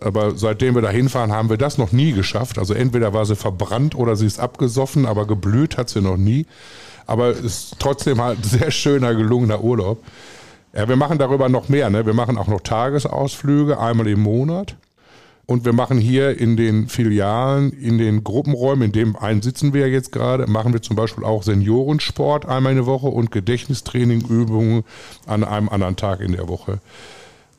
Aber 0.00 0.36
seitdem 0.36 0.74
wir 0.74 0.82
da 0.82 0.90
hinfahren, 0.90 1.32
haben 1.32 1.50
wir 1.50 1.56
das 1.56 1.78
noch 1.78 1.92
nie 1.92 2.12
geschafft. 2.12 2.58
Also 2.58 2.74
entweder 2.74 3.12
war 3.12 3.26
sie 3.26 3.36
verbrannt 3.36 3.94
oder 3.94 4.16
sie 4.16 4.26
ist 4.26 4.40
abgesoffen, 4.40 5.06
aber 5.06 5.26
geblüht 5.26 5.76
hat 5.76 5.90
sie 5.90 6.00
noch 6.00 6.16
nie. 6.16 6.46
Aber 7.06 7.30
es 7.30 7.40
ist 7.40 7.76
trotzdem 7.78 8.20
halt 8.20 8.38
ein 8.38 8.44
sehr 8.44 8.70
schöner, 8.70 9.14
gelungener 9.14 9.62
Urlaub. 9.62 10.02
Ja, 10.72 10.88
wir 10.88 10.96
machen 10.96 11.18
darüber 11.18 11.48
noch 11.48 11.68
mehr. 11.68 11.90
Ne? 11.90 12.06
Wir 12.06 12.14
machen 12.14 12.38
auch 12.38 12.46
noch 12.46 12.60
Tagesausflüge, 12.60 13.78
einmal 13.78 14.06
im 14.06 14.20
Monat. 14.20 14.76
Und 15.50 15.64
wir 15.64 15.72
machen 15.72 15.98
hier 15.98 16.38
in 16.38 16.56
den 16.56 16.86
Filialen, 16.86 17.72
in 17.72 17.98
den 17.98 18.22
Gruppenräumen, 18.22 18.84
in 18.84 18.92
dem 18.92 19.16
einen 19.16 19.42
sitzen 19.42 19.74
wir 19.74 19.88
jetzt 19.88 20.12
gerade, 20.12 20.46
machen 20.46 20.72
wir 20.72 20.80
zum 20.80 20.94
Beispiel 20.94 21.24
auch 21.24 21.42
Seniorensport 21.42 22.46
einmal 22.46 22.70
in 22.70 22.78
der 22.78 22.86
Woche 22.86 23.08
und 23.08 23.32
Gedächtnistrainingübungen 23.32 24.84
an 25.26 25.42
einem 25.42 25.68
anderen 25.68 25.96
Tag 25.96 26.20
in 26.20 26.30
der 26.30 26.46
Woche. 26.46 26.78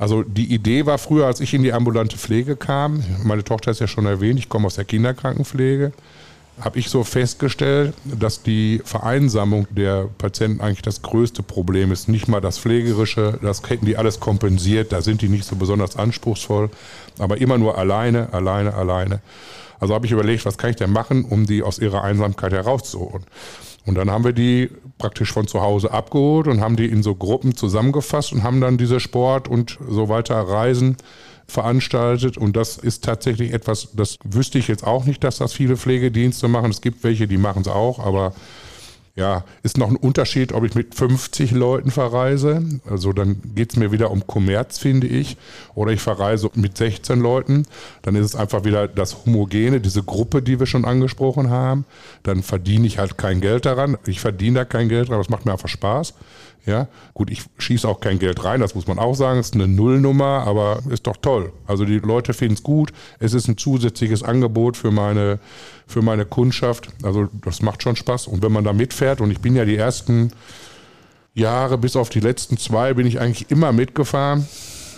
Also 0.02 0.24
die 0.24 0.52
Idee 0.52 0.88
war 0.88 0.98
früher, 0.98 1.28
als 1.28 1.42
ich 1.42 1.54
in 1.54 1.62
die 1.62 1.74
ambulante 1.74 2.18
Pflege 2.18 2.56
kam, 2.56 3.04
meine 3.24 3.44
Tochter 3.44 3.70
ist 3.70 3.82
ja 3.82 3.88
schon 3.88 4.08
erwähnt, 4.08 4.40
ich 4.40 4.50
komme 4.50 4.66
aus 4.66 4.74
der 4.74 4.84
Kinderkrankenpflege, 4.84 5.92
habe 6.60 6.80
ich 6.80 6.90
so 6.90 7.04
festgestellt, 7.04 7.94
dass 8.04 8.42
die 8.42 8.82
Vereinsamung 8.84 9.68
der 9.70 10.10
Patienten 10.18 10.60
eigentlich 10.60 10.82
das 10.82 11.04
größte 11.04 11.44
Problem 11.44 11.92
ist. 11.92 12.10
Nicht 12.10 12.28
mal 12.28 12.42
das 12.42 12.58
Pflegerische, 12.58 13.38
das 13.44 13.62
hätten 13.70 13.86
die 13.86 13.96
alles 13.96 14.20
kompensiert, 14.20 14.92
da 14.92 15.04
sind 15.04 15.22
die 15.22 15.30
nicht 15.30 15.46
so 15.46 15.56
besonders 15.56 15.96
anspruchsvoll, 15.98 16.72
aber 17.20 17.40
immer 17.40 17.60
nur 17.60 17.78
alleine, 17.78 18.34
alleine, 18.34 18.74
alleine. 18.74 19.20
Also 19.80 19.94
habe 19.94 20.08
ich 20.08 20.12
überlegt, 20.12 20.48
was 20.48 20.58
kann 20.58 20.72
ich 20.72 20.78
denn 20.78 20.92
machen, 20.92 21.26
um 21.26 21.46
die 21.46 21.62
aus 21.62 21.78
ihrer 21.78 22.04
Einsamkeit 22.04 22.54
herauszuholen. 22.54 23.24
Und 23.86 23.96
dann 23.96 24.12
haben 24.12 24.24
wir 24.24 24.34
die 24.34 24.70
praktisch 24.98 25.32
von 25.32 25.48
zu 25.48 25.62
Hause 25.62 25.92
abgeholt 25.92 26.48
und 26.48 26.62
haben 26.62 26.76
die 26.76 26.86
in 26.86 27.02
so 27.02 27.16
Gruppen 27.16 27.56
zusammengefasst 27.56 28.32
und 28.32 28.44
haben 28.44 28.62
dann 28.62 28.78
diese 28.78 29.00
Sport 29.00 29.48
und 29.48 29.80
so 29.90 30.10
weiter 30.10 30.36
Reisen 30.36 30.98
veranstaltet. 31.48 32.38
Und 32.38 32.56
das 32.56 32.78
ist 32.78 33.04
tatsächlich 33.04 33.52
etwas, 33.54 33.90
das 33.94 34.18
wüsste 34.24 34.60
ich 34.60 34.68
jetzt 34.68 34.86
auch 34.86 35.06
nicht, 35.06 35.24
dass 35.24 35.38
das 35.38 35.54
viele 35.54 35.78
Pflegedienste 35.78 36.48
machen. 36.48 36.70
Es 36.70 36.82
gibt 36.82 37.04
welche, 37.04 37.28
die 37.28 37.38
machen 37.38 37.64
es 37.64 37.68
auch, 37.68 38.00
aber 38.00 38.34
Ja, 39.16 39.44
ist 39.62 39.78
noch 39.78 39.90
ein 39.90 39.98
Unterschied, 39.98 40.54
ob 40.54 40.64
ich 40.64 40.74
mit 40.74 40.96
50 40.96 41.52
Leuten 41.52 41.92
verreise. 41.92 42.64
Also 42.90 43.12
dann 43.12 43.42
geht 43.56 43.72
es 43.74 43.78
mir 43.78 43.92
wieder 43.92 44.10
um 44.10 44.26
Kommerz, 44.26 44.78
finde 44.78 45.08
ich. 45.08 45.36
Oder 45.76 45.92
ich 45.92 46.00
verreise 46.00 46.50
mit 46.56 46.78
16 46.78 47.20
Leuten. 47.20 47.66
Dann 48.04 48.16
ist 48.16 48.28
es 48.28 48.36
einfach 48.36 48.64
wieder 48.64 48.88
das 48.88 49.26
Homogene, 49.26 49.82
diese 49.82 50.04
Gruppe, 50.04 50.42
die 50.42 50.60
wir 50.60 50.66
schon 50.66 50.86
angesprochen 50.86 51.50
haben. 51.50 51.84
Dann 52.24 52.42
verdiene 52.42 52.88
ich 52.88 53.00
halt 53.00 53.18
kein 53.18 53.42
Geld 53.42 53.66
daran. 53.66 53.98
Ich 54.06 54.22
verdiene 54.22 54.60
da 54.60 54.66
kein 54.66 54.88
Geld 54.88 55.10
daran, 55.10 55.20
das 55.20 55.30
macht 55.30 55.46
mir 55.46 55.52
einfach 55.52 55.68
Spaß. 55.68 56.14
Ja, 56.66 56.88
gut, 57.16 57.32
ich 57.32 57.44
schieße 57.58 57.88
auch 57.88 58.00
kein 58.00 58.20
Geld 58.20 58.44
rein, 58.44 58.62
das 58.62 58.76
muss 58.76 58.86
man 58.86 59.00
auch 59.00 59.16
sagen. 59.16 59.40
Ist 59.40 59.56
eine 59.56 59.68
Nullnummer, 59.68 60.44
aber 60.46 60.80
ist 60.90 61.08
doch 61.08 61.18
toll. 61.18 61.52
Also 61.66 61.86
die 61.86 61.98
Leute 61.98 62.34
finden 62.34 62.54
es 62.54 62.64
gut. 62.64 62.92
Es 63.20 63.34
ist 63.34 63.48
ein 63.48 63.58
zusätzliches 63.58 64.22
Angebot 64.22 64.78
für 64.78 64.92
meine, 64.92 65.40
für 65.88 66.04
meine 66.04 66.26
Kundschaft. 66.26 66.90
Also 67.02 67.30
das 67.44 67.64
macht 67.64 67.82
schon 67.82 67.96
Spaß. 67.96 68.28
Und 68.28 68.44
wenn 68.44 68.52
man 68.52 68.64
da 68.64 68.74
mitfährt, 68.74 69.22
und 69.22 69.32
ich 69.32 69.40
bin 69.40 69.56
ja 69.56 69.66
die 69.66 69.76
ersten 69.76 70.32
Jahre, 71.34 71.80
bis 71.80 71.96
auf 71.96 72.10
die 72.10 72.20
letzten 72.20 72.58
zwei, 72.58 72.94
bin 72.94 73.08
ich 73.08 73.20
eigentlich 73.20 73.50
immer 73.50 73.72
mitgefahren 73.72 74.46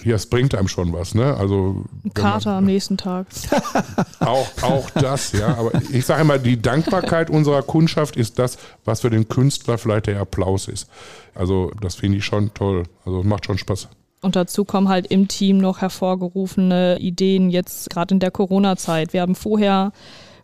ja, 0.05 0.15
es 0.15 0.25
bringt 0.25 0.55
einem 0.55 0.67
schon 0.67 0.93
was, 0.93 1.15
ne? 1.15 1.35
Also 1.35 1.85
Kater 2.13 2.51
man, 2.51 2.57
am 2.59 2.65
nächsten 2.65 2.97
Tag. 2.97 3.27
Auch, 4.19 4.47
auch 4.61 4.89
das, 4.91 5.33
ja. 5.33 5.57
Aber 5.57 5.71
ich 5.91 6.05
sage 6.05 6.21
immer, 6.21 6.37
die 6.37 6.61
Dankbarkeit 6.61 7.29
unserer 7.29 7.61
Kundschaft 7.61 8.15
ist 8.15 8.39
das, 8.39 8.57
was 8.85 9.01
für 9.01 9.09
den 9.09 9.27
Künstler 9.27 9.77
vielleicht 9.77 10.07
der 10.07 10.19
Applaus 10.19 10.67
ist. 10.67 10.89
Also 11.35 11.71
das 11.81 11.95
finde 11.95 12.19
ich 12.19 12.25
schon 12.25 12.53
toll. 12.53 12.83
Also 13.05 13.23
macht 13.23 13.45
schon 13.45 13.57
Spaß. 13.57 13.89
Und 14.21 14.37
dazu 14.37 14.63
kommen 14.63 14.87
halt 14.87 15.07
im 15.07 15.27
Team 15.27 15.57
noch 15.57 15.81
hervorgerufene 15.81 16.97
Ideen, 16.99 17.49
jetzt 17.49 17.89
gerade 17.89 18.13
in 18.13 18.19
der 18.19 18.31
Corona-Zeit. 18.31 19.11
Wir 19.11 19.21
haben 19.21 19.35
vorher 19.35 19.91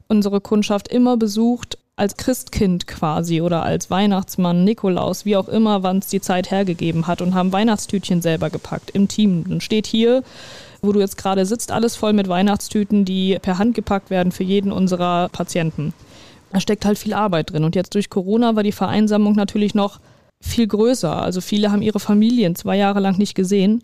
unsere 0.09 0.41
Kundschaft 0.41 0.89
immer 0.89 1.15
besucht 1.15 1.77
als 1.99 2.17
Christkind 2.17 2.87
quasi 2.87 3.41
oder 3.41 3.63
als 3.63 3.91
Weihnachtsmann, 3.91 4.63
Nikolaus, 4.63 5.25
wie 5.25 5.35
auch 5.35 5.47
immer, 5.47 5.83
wann 5.83 5.99
es 5.99 6.07
die 6.07 6.21
Zeit 6.21 6.49
hergegeben 6.49 7.07
hat 7.07 7.21
und 7.21 7.35
haben 7.35 7.51
Weihnachtstütchen 7.51 8.21
selber 8.21 8.49
gepackt 8.49 8.91
im 8.91 9.07
Team. 9.07 9.43
Dann 9.47 9.61
steht 9.61 9.85
hier, 9.85 10.23
wo 10.81 10.91
du 10.91 10.99
jetzt 10.99 11.17
gerade 11.17 11.45
sitzt, 11.45 11.71
alles 11.71 11.95
voll 11.95 12.13
mit 12.13 12.29
Weihnachtstüten, 12.29 13.05
die 13.05 13.37
per 13.41 13.57
Hand 13.57 13.75
gepackt 13.75 14.09
werden 14.09 14.31
für 14.31 14.43
jeden 14.43 14.71
unserer 14.71 15.29
Patienten. 15.29 15.93
Da 16.51 16.59
steckt 16.59 16.85
halt 16.85 16.97
viel 16.97 17.13
Arbeit 17.13 17.51
drin. 17.51 17.63
Und 17.63 17.75
jetzt 17.75 17.93
durch 17.93 18.09
Corona 18.09 18.55
war 18.55 18.63
die 18.63 18.71
Vereinsamung 18.71 19.35
natürlich 19.35 19.75
noch 19.75 19.99
viel 20.41 20.67
größer. 20.67 21.21
Also 21.21 21.41
viele 21.41 21.71
haben 21.71 21.81
ihre 21.81 21.99
Familien 21.99 22.55
zwei 22.55 22.77
Jahre 22.77 23.01
lang 23.01 23.17
nicht 23.17 23.35
gesehen. 23.35 23.83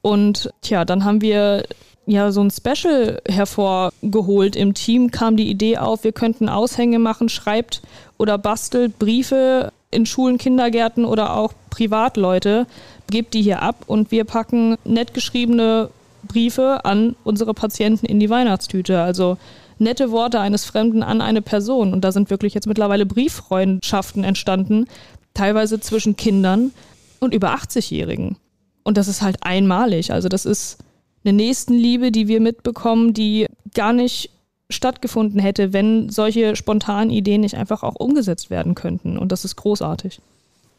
Und 0.00 0.50
tja, 0.62 0.84
dann 0.84 1.04
haben 1.04 1.20
wir 1.20 1.64
ja 2.08 2.32
so 2.32 2.42
ein 2.42 2.50
Special 2.50 3.20
hervorgeholt. 3.28 4.56
Im 4.56 4.74
Team 4.74 5.10
kam 5.10 5.36
die 5.36 5.48
Idee 5.48 5.78
auf, 5.78 6.04
wir 6.04 6.12
könnten 6.12 6.48
Aushänge 6.48 6.98
machen, 6.98 7.28
schreibt 7.28 7.82
oder 8.16 8.38
bastelt 8.38 8.98
Briefe 8.98 9.72
in 9.90 10.06
Schulen, 10.06 10.38
Kindergärten 10.38 11.04
oder 11.04 11.36
auch 11.36 11.52
Privatleute, 11.70 12.66
gebt 13.10 13.34
die 13.34 13.42
hier 13.42 13.62
ab 13.62 13.84
und 13.86 14.10
wir 14.10 14.24
packen 14.24 14.76
nett 14.84 15.14
geschriebene 15.14 15.90
Briefe 16.26 16.84
an 16.84 17.16
unsere 17.24 17.54
Patienten 17.54 18.06
in 18.06 18.20
die 18.20 18.30
Weihnachtstüte. 18.30 19.00
Also 19.00 19.38
nette 19.78 20.10
Worte 20.10 20.40
eines 20.40 20.64
Fremden 20.64 21.02
an 21.02 21.20
eine 21.20 21.42
Person. 21.42 21.92
Und 21.92 22.02
da 22.02 22.12
sind 22.12 22.30
wirklich 22.30 22.54
jetzt 22.54 22.66
mittlerweile 22.66 23.06
Brieffreundschaften 23.06 24.24
entstanden, 24.24 24.86
teilweise 25.34 25.80
zwischen 25.80 26.16
Kindern 26.16 26.72
und 27.20 27.34
über 27.34 27.54
80-Jährigen. 27.54 28.36
Und 28.82 28.96
das 28.96 29.08
ist 29.08 29.22
halt 29.22 29.36
einmalig. 29.42 30.12
Also 30.12 30.28
das 30.28 30.44
ist 30.44 30.78
eine 31.24 31.32
Nächstenliebe, 31.32 32.12
die 32.12 32.28
wir 32.28 32.40
mitbekommen, 32.40 33.14
die 33.14 33.46
gar 33.74 33.92
nicht 33.92 34.30
stattgefunden 34.70 35.40
hätte, 35.40 35.72
wenn 35.72 36.10
solche 36.10 36.54
spontanen 36.54 37.10
Ideen 37.10 37.40
nicht 37.40 37.56
einfach 37.56 37.82
auch 37.82 37.94
umgesetzt 37.94 38.50
werden 38.50 38.74
könnten. 38.74 39.18
Und 39.18 39.32
das 39.32 39.44
ist 39.44 39.56
großartig. 39.56 40.20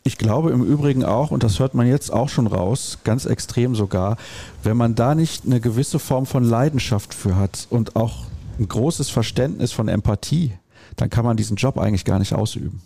Ich 0.04 0.18
glaube 0.18 0.52
im 0.52 0.64
Übrigen 0.64 1.04
auch, 1.04 1.32
und 1.32 1.44
das 1.44 1.60
hört 1.60 1.74
man 1.74 1.88
jetzt 1.88 2.12
auch 2.12 2.30
schon 2.30 2.48
raus, 2.48 3.00
ganz 3.04 3.26
extrem 3.26 3.76
sogar, 3.76 4.18
wenn 4.64 4.78
man 4.78 4.96
da 4.96 5.14
nicht 5.14 5.46
eine 5.46 5.60
gewisse 5.60 6.00
Form 6.00 6.26
von 6.26 6.44
Leidenschaft 6.44 7.14
für 7.14 7.36
hat 7.36 7.68
und 7.70 7.96
auch 7.96 8.26
ein 8.60 8.68
großes 8.68 9.10
Verständnis 9.10 9.72
von 9.72 9.88
Empathie, 9.88 10.54
dann 10.96 11.10
kann 11.10 11.26
man 11.26 11.38
diesen 11.38 11.58
Job 11.58 11.78
eigentlich 11.78 12.06
gar 12.06 12.20
nicht 12.20 12.34
ausüben. 12.34 12.82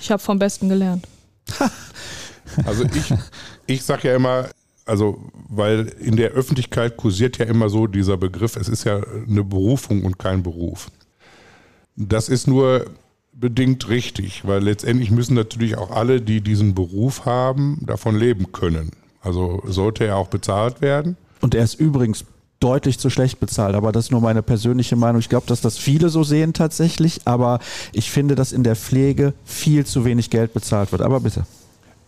Ich 0.00 0.10
habe 0.10 0.20
vom 0.20 0.38
Besten 0.38 0.68
gelernt. 0.68 1.06
also 2.64 2.84
ich, 2.84 3.14
ich 3.66 3.82
sage 3.82 4.08
ja 4.08 4.16
immer, 4.16 4.48
also 4.90 5.18
weil 5.48 5.86
in 6.00 6.16
der 6.16 6.30
Öffentlichkeit 6.30 6.96
kursiert 6.96 7.38
ja 7.38 7.46
immer 7.46 7.68
so 7.68 7.86
dieser 7.86 8.16
Begriff, 8.16 8.56
es 8.56 8.68
ist 8.68 8.84
ja 8.84 9.00
eine 9.28 9.44
Berufung 9.44 10.04
und 10.04 10.18
kein 10.18 10.42
Beruf. 10.42 10.90
Das 11.96 12.28
ist 12.28 12.46
nur 12.46 12.86
bedingt 13.32 13.88
richtig, 13.88 14.46
weil 14.46 14.62
letztendlich 14.62 15.10
müssen 15.10 15.34
natürlich 15.34 15.78
auch 15.78 15.90
alle, 15.90 16.20
die 16.20 16.40
diesen 16.40 16.74
Beruf 16.74 17.24
haben, 17.24 17.78
davon 17.82 18.16
leben 18.16 18.52
können. 18.52 18.90
Also 19.22 19.62
sollte 19.66 20.04
er 20.06 20.16
auch 20.16 20.28
bezahlt 20.28 20.80
werden. 20.80 21.16
Und 21.40 21.54
er 21.54 21.64
ist 21.64 21.74
übrigens 21.74 22.24
deutlich 22.58 22.98
zu 22.98 23.08
schlecht 23.08 23.40
bezahlt, 23.40 23.74
aber 23.74 23.92
das 23.92 24.06
ist 24.06 24.10
nur 24.10 24.20
meine 24.20 24.42
persönliche 24.42 24.96
Meinung. 24.96 25.20
Ich 25.20 25.30
glaube, 25.30 25.46
dass 25.46 25.62
das 25.62 25.78
viele 25.78 26.10
so 26.10 26.24
sehen 26.24 26.52
tatsächlich, 26.52 27.22
aber 27.24 27.60
ich 27.92 28.10
finde, 28.10 28.34
dass 28.34 28.52
in 28.52 28.64
der 28.64 28.76
Pflege 28.76 29.32
viel 29.44 29.86
zu 29.86 30.04
wenig 30.04 30.28
Geld 30.28 30.52
bezahlt 30.52 30.92
wird. 30.92 31.00
Aber 31.00 31.20
bitte. 31.20 31.46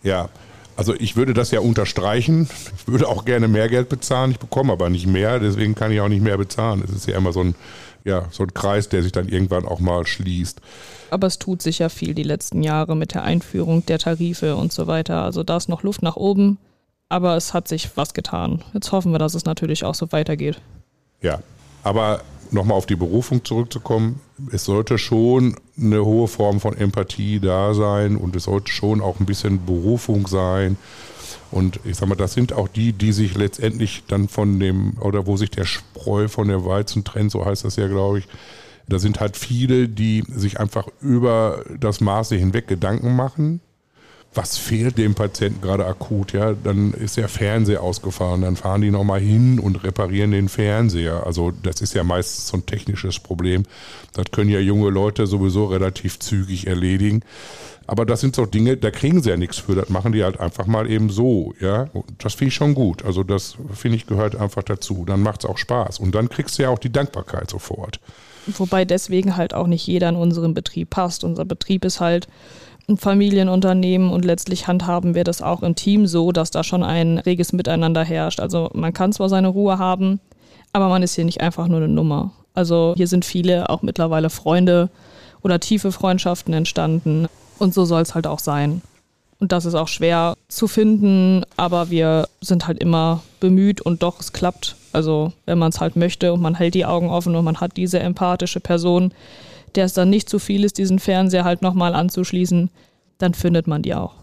Ja, 0.03 0.29
also 0.75 0.93
ich 0.95 1.15
würde 1.15 1.33
das 1.33 1.51
ja 1.51 1.59
unterstreichen. 1.59 2.49
Ich 2.77 2.87
würde 2.87 3.07
auch 3.07 3.25
gerne 3.25 3.47
mehr 3.47 3.69
Geld 3.69 3.89
bezahlen. 3.89 4.31
Ich 4.31 4.39
bekomme 4.39 4.73
aber 4.73 4.89
nicht 4.89 5.07
mehr, 5.07 5.39
deswegen 5.39 5.75
kann 5.75 5.91
ich 5.91 6.01
auch 6.01 6.09
nicht 6.09 6.23
mehr 6.23 6.37
bezahlen. 6.37 6.83
Es 6.85 6.91
ist 6.91 7.07
ja 7.07 7.17
immer 7.17 7.31
so 7.31 7.41
ein, 7.41 7.55
ja, 8.03 8.25
so 8.31 8.43
ein 8.43 8.53
Kreis, 8.53 8.89
der 8.89 9.03
sich 9.03 9.11
dann 9.11 9.29
irgendwann 9.29 9.65
auch 9.65 9.79
mal 9.79 10.05
schließt. 10.05 10.61
Aber 11.09 11.27
es 11.27 11.37
tut 11.37 11.61
sich 11.61 11.79
ja 11.79 11.89
viel 11.89 12.13
die 12.13 12.23
letzten 12.23 12.63
Jahre 12.63 12.95
mit 12.95 13.13
der 13.13 13.23
Einführung 13.23 13.85
der 13.85 13.99
Tarife 13.99 14.55
und 14.55 14.73
so 14.73 14.87
weiter. 14.87 15.23
Also 15.23 15.43
da 15.43 15.57
ist 15.57 15.69
noch 15.69 15.83
Luft 15.83 16.01
nach 16.01 16.15
oben, 16.15 16.57
aber 17.09 17.35
es 17.35 17.53
hat 17.53 17.67
sich 17.67 17.95
was 17.95 18.13
getan. 18.13 18.63
Jetzt 18.73 18.91
hoffen 18.91 19.11
wir, 19.11 19.19
dass 19.19 19.35
es 19.35 19.45
natürlich 19.45 19.83
auch 19.83 19.95
so 19.95 20.11
weitergeht. 20.11 20.59
Ja, 21.21 21.39
aber 21.83 22.21
nochmal 22.51 22.77
auf 22.77 22.85
die 22.85 22.95
Berufung 22.95 23.43
zurückzukommen, 23.43 24.19
es 24.51 24.65
sollte 24.65 24.97
schon 24.97 25.55
eine 25.77 26.03
hohe 26.03 26.27
Form 26.27 26.59
von 26.59 26.75
Empathie 26.75 27.39
da 27.39 27.73
sein 27.73 28.15
und 28.15 28.35
es 28.35 28.43
sollte 28.43 28.71
schon 28.71 29.01
auch 29.01 29.19
ein 29.19 29.25
bisschen 29.25 29.65
Berufung 29.65 30.27
sein. 30.27 30.77
Und 31.51 31.79
ich 31.85 31.97
sag 31.97 32.09
mal, 32.09 32.15
das 32.15 32.33
sind 32.33 32.53
auch 32.53 32.67
die, 32.67 32.93
die 32.93 33.11
sich 33.11 33.35
letztendlich 33.35 34.03
dann 34.07 34.27
von 34.27 34.59
dem, 34.59 34.97
oder 34.99 35.27
wo 35.27 35.37
sich 35.37 35.51
der 35.51 35.65
Spreu 35.65 36.27
von 36.27 36.47
der 36.47 36.65
Weizen 36.65 37.03
trennt, 37.03 37.31
so 37.31 37.45
heißt 37.45 37.63
das 37.63 37.75
ja, 37.75 37.87
glaube 37.87 38.19
ich. 38.19 38.27
Da 38.87 38.99
sind 38.99 39.19
halt 39.19 39.37
viele, 39.37 39.87
die 39.87 40.23
sich 40.27 40.59
einfach 40.59 40.87
über 40.99 41.63
das 41.79 42.01
Maße 42.01 42.35
hinweg 42.35 42.67
Gedanken 42.67 43.15
machen 43.15 43.61
was 44.35 44.57
fehlt 44.57 44.97
dem 44.97 45.15
Patienten 45.15 45.61
gerade 45.61 45.85
akut, 45.85 46.33
ja, 46.33 46.53
dann 46.53 46.93
ist 46.93 47.17
der 47.17 47.29
Fernseher 47.29 47.81
ausgefahren, 47.81 48.41
dann 48.41 48.55
fahren 48.55 48.81
die 48.81 48.91
nochmal 48.91 49.19
hin 49.19 49.59
und 49.59 49.83
reparieren 49.83 50.31
den 50.31 50.49
Fernseher. 50.49 51.25
Also 51.25 51.51
das 51.51 51.81
ist 51.81 51.93
ja 51.93 52.03
meistens 52.03 52.47
so 52.47 52.57
ein 52.57 52.65
technisches 52.65 53.19
Problem. 53.19 53.63
Das 54.13 54.25
können 54.31 54.49
ja 54.49 54.59
junge 54.59 54.89
Leute 54.89 55.27
sowieso 55.27 55.65
relativ 55.65 56.19
zügig 56.19 56.67
erledigen. 56.67 57.21
Aber 57.85 58.05
das 58.05 58.21
sind 58.21 58.35
so 58.35 58.45
Dinge, 58.45 58.77
da 58.77 58.91
kriegen 58.91 59.21
sie 59.21 59.29
ja 59.29 59.37
nichts 59.37 59.59
für, 59.59 59.75
das 59.75 59.89
machen 59.89 60.13
die 60.13 60.23
halt 60.23 60.39
einfach 60.39 60.67
mal 60.67 60.89
eben 60.89 61.09
so, 61.09 61.53
ja. 61.59 61.89
Und 61.91 62.05
das 62.19 62.33
finde 62.33 62.49
ich 62.49 62.55
schon 62.55 62.75
gut. 62.75 63.03
Also 63.03 63.23
das 63.23 63.57
finde 63.73 63.97
ich 63.97 64.07
gehört 64.07 64.35
einfach 64.35 64.63
dazu. 64.63 65.03
Dann 65.05 65.21
macht 65.21 65.43
es 65.43 65.49
auch 65.49 65.57
Spaß. 65.57 65.99
Und 65.99 66.15
dann 66.15 66.29
kriegst 66.29 66.57
du 66.57 66.63
ja 66.63 66.69
auch 66.69 66.79
die 66.79 66.91
Dankbarkeit 66.91 67.49
sofort. 67.49 67.99
Wobei 68.47 68.85
deswegen 68.85 69.35
halt 69.35 69.53
auch 69.53 69.67
nicht 69.67 69.85
jeder 69.85 70.09
in 70.09 70.15
unserem 70.15 70.53
Betrieb 70.53 70.91
passt. 70.91 71.23
Unser 71.23 71.45
Betrieb 71.45 71.85
ist 71.85 71.99
halt 71.99 72.27
ein 72.89 72.97
Familienunternehmen 72.97 74.11
und 74.11 74.25
letztlich 74.25 74.67
handhaben 74.67 75.15
wir 75.15 75.23
das 75.23 75.41
auch 75.41 75.63
im 75.63 75.75
Team 75.75 76.05
so, 76.05 76.31
dass 76.31 76.51
da 76.51 76.63
schon 76.63 76.83
ein 76.83 77.17
reges 77.17 77.53
Miteinander 77.53 78.03
herrscht. 78.03 78.39
Also 78.39 78.69
man 78.73 78.93
kann 78.93 79.13
zwar 79.13 79.29
seine 79.29 79.47
Ruhe 79.47 79.77
haben, 79.77 80.19
aber 80.73 80.89
man 80.89 81.03
ist 81.03 81.15
hier 81.15 81.25
nicht 81.25 81.41
einfach 81.41 81.67
nur 81.67 81.77
eine 81.77 81.87
Nummer. 81.87 82.31
Also 82.53 82.93
hier 82.97 83.07
sind 83.07 83.25
viele 83.25 83.69
auch 83.69 83.81
mittlerweile 83.81 84.29
Freunde 84.29 84.89
oder 85.41 85.59
tiefe 85.59 85.91
Freundschaften 85.91 86.53
entstanden 86.53 87.27
und 87.59 87.73
so 87.73 87.85
soll 87.85 88.01
es 88.01 88.15
halt 88.15 88.27
auch 88.27 88.39
sein. 88.39 88.81
Und 89.39 89.51
das 89.51 89.65
ist 89.65 89.75
auch 89.75 89.87
schwer 89.87 90.35
zu 90.47 90.67
finden, 90.67 91.43
aber 91.57 91.89
wir 91.89 92.29
sind 92.41 92.67
halt 92.67 92.79
immer 92.79 93.23
bemüht 93.39 93.81
und 93.81 94.01
doch, 94.01 94.19
es 94.19 94.31
klappt. 94.31 94.75
Also 94.93 95.33
wenn 95.45 95.57
man 95.57 95.69
es 95.69 95.81
halt 95.81 95.95
möchte 95.95 96.31
und 96.31 96.41
man 96.41 96.55
hält 96.55 96.75
die 96.75 96.85
Augen 96.85 97.09
offen 97.09 97.35
und 97.35 97.43
man 97.43 97.59
hat 97.59 97.75
diese 97.75 97.99
empathische 97.99 98.59
Person, 98.59 99.13
der 99.75 99.85
es 99.85 99.93
dann 99.93 100.09
nicht 100.09 100.29
zu 100.29 100.39
viel 100.39 100.63
ist, 100.63 100.77
diesen 100.77 100.99
Fernseher 100.99 101.43
halt 101.43 101.61
nochmal 101.61 101.95
anzuschließen, 101.95 102.69
dann 103.17 103.33
findet 103.33 103.67
man 103.67 103.81
die 103.81 103.95
auch. 103.95 104.15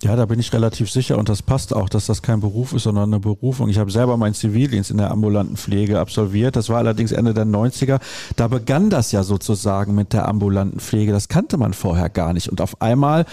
Ja, 0.00 0.14
da 0.14 0.26
bin 0.26 0.38
ich 0.38 0.52
relativ 0.52 0.92
sicher 0.92 1.18
und 1.18 1.28
das 1.28 1.42
passt 1.42 1.74
auch, 1.74 1.88
dass 1.88 2.06
das 2.06 2.22
kein 2.22 2.38
Beruf 2.38 2.72
ist, 2.72 2.84
sondern 2.84 3.12
eine 3.12 3.18
Berufung. 3.18 3.68
Ich 3.68 3.78
habe 3.78 3.90
selber 3.90 4.16
meinen 4.16 4.34
Zivildienst 4.34 4.92
in 4.92 4.98
der 4.98 5.10
ambulanten 5.10 5.56
Pflege 5.56 5.98
absolviert. 5.98 6.54
Das 6.54 6.68
war 6.68 6.78
allerdings 6.78 7.10
Ende 7.10 7.34
der 7.34 7.46
90er. 7.46 7.98
Da 8.36 8.46
begann 8.46 8.90
das 8.90 9.10
ja 9.10 9.24
sozusagen 9.24 9.96
mit 9.96 10.12
der 10.12 10.28
ambulanten 10.28 10.78
Pflege. 10.78 11.10
Das 11.10 11.26
kannte 11.26 11.56
man 11.56 11.74
vorher 11.74 12.10
gar 12.10 12.32
nicht. 12.32 12.48
Und 12.48 12.60
auf 12.60 12.80
einmal 12.80 13.24